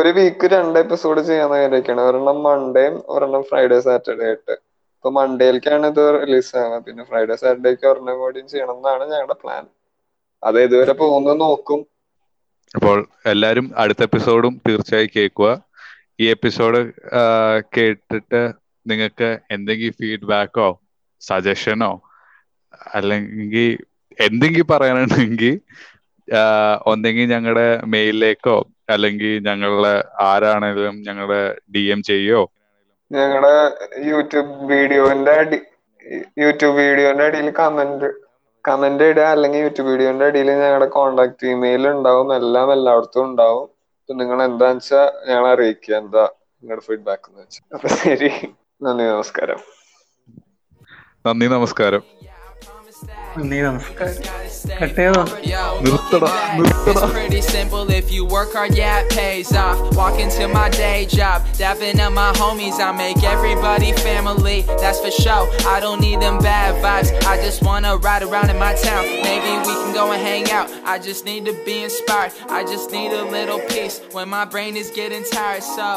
[0.00, 4.54] ഒരു വീക്ക് രണ്ട് എപ്പിസോഡ് ചെയ്യാന്ന് വിചാരിക്കുകയാണ് ഒരെണ്ണം മൺഡേയും ഒരെണ്ണം ഫ്രൈഡേ സാറ്റർഡേ ആയിട്ട്.
[4.96, 9.64] ഇപ്പൊ മൺഡേയിലേക്കാണ് ഇത് റിലീസ് ആകുന്നത് പിന്നെ ഫ്രൈഡേ സാറ്റർഡേക്ക് ഒരെണ്ണം കൂടിയും ചെയ്യണം എന്നാണ് ഞങ്ങളുടെ പ്ലാൻ
[10.42, 11.80] അത് ഇതുവരെ പോകുന്നത് നോക്കും.
[12.70, 15.50] അപ്പോൾ എല്ലാവരും അടുത്ത എപ്പിസോഡും തീർച്ചയായും കേൾക്കുക.
[16.20, 16.80] ഈ എപ്പിസോഡ്
[17.76, 18.40] കേട്ടിട്ട്
[18.86, 20.68] നിങ്ങൾക്ക് എന്തെങ്കിലും ഫീഡ്ബാക്കോ
[21.22, 21.92] സജഷനോ
[22.94, 23.68] അല്ലെങ്കിൽ
[24.18, 25.54] എന്തെങ്കിലും പറയാനുണ്ടെങ്കിൽ
[26.86, 28.56] ഒന്നെങ്കിൽ ഞങ്ങളുടെ മെയിലിലേക്കോ
[28.90, 31.40] അല്ലെങ്കിൽ ഞങ്ങളുടെ ആരാണെങ്കിലും ഞങ്ങളുടെ
[31.74, 32.40] ഡി എം ചെയ്യോ?
[33.10, 33.54] ഞങ്ങളുടെ
[34.08, 35.36] യൂട്യൂബ് വീഡിയോന്റെ
[36.38, 38.08] യൂട്യൂബ് വീഡിയോന്റെ അടിയിൽ കമന്റ്
[38.64, 42.34] കമന്റ് ഇടുക അല്ലെങ്കിൽ യൂട്യൂബ് വീഡിയോന്റെ അടിയിൽ ഞങ്ങളുടെ കോണ്ടാക്ട് ഇമെയിൽ ഉണ്ടാവും.
[42.34, 43.66] എല്ലാം എല്ലായിടത്തും ഉണ്ടാവും.
[44.08, 45.94] നിങ്ങൾ എന്താന്ന് വെച്ചാ ഞങ്ങളെ അറിയിക്കുക.
[45.96, 46.24] എന്താ
[46.62, 48.30] നിങ്ങളുടെ ഫീഡ്ബാക്ക് എന്ന് വെച്ചാൽ അപ്പൊ ശരി.
[48.82, 49.60] നന്ദി നമസ്കാരം.
[51.26, 52.02] നന്ദി നമസ്കാരം.
[53.37, 54.15] നന്ദി നമസ്കാരം
[54.79, 55.21] കട്ട് ചെയ്തോ
[55.51, 57.85] Yo, നിർത്തടാ looking back, നിർത്തടാ it's pretty simple.
[57.99, 59.79] If you work hard, yeah, it pays off.
[59.99, 62.77] Walk into my day job, dapping up my homies.
[62.87, 65.45] I make everybody family, that's for sure.
[65.73, 67.11] I don't need them bad vibes.
[67.31, 69.03] I just wanna ride around in my town.
[69.29, 70.67] Maybe we can go and hang out.
[70.93, 72.33] I just need to be inspired.
[72.57, 75.65] I just need a little peace when my brain is getting tired.
[75.77, 75.87] So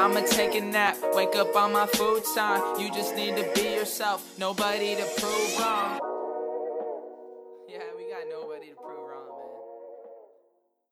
[0.00, 2.62] I'ma take a nap, wake up on my food time.
[2.80, 5.94] You just need to be yourself, nobody to prove wrong.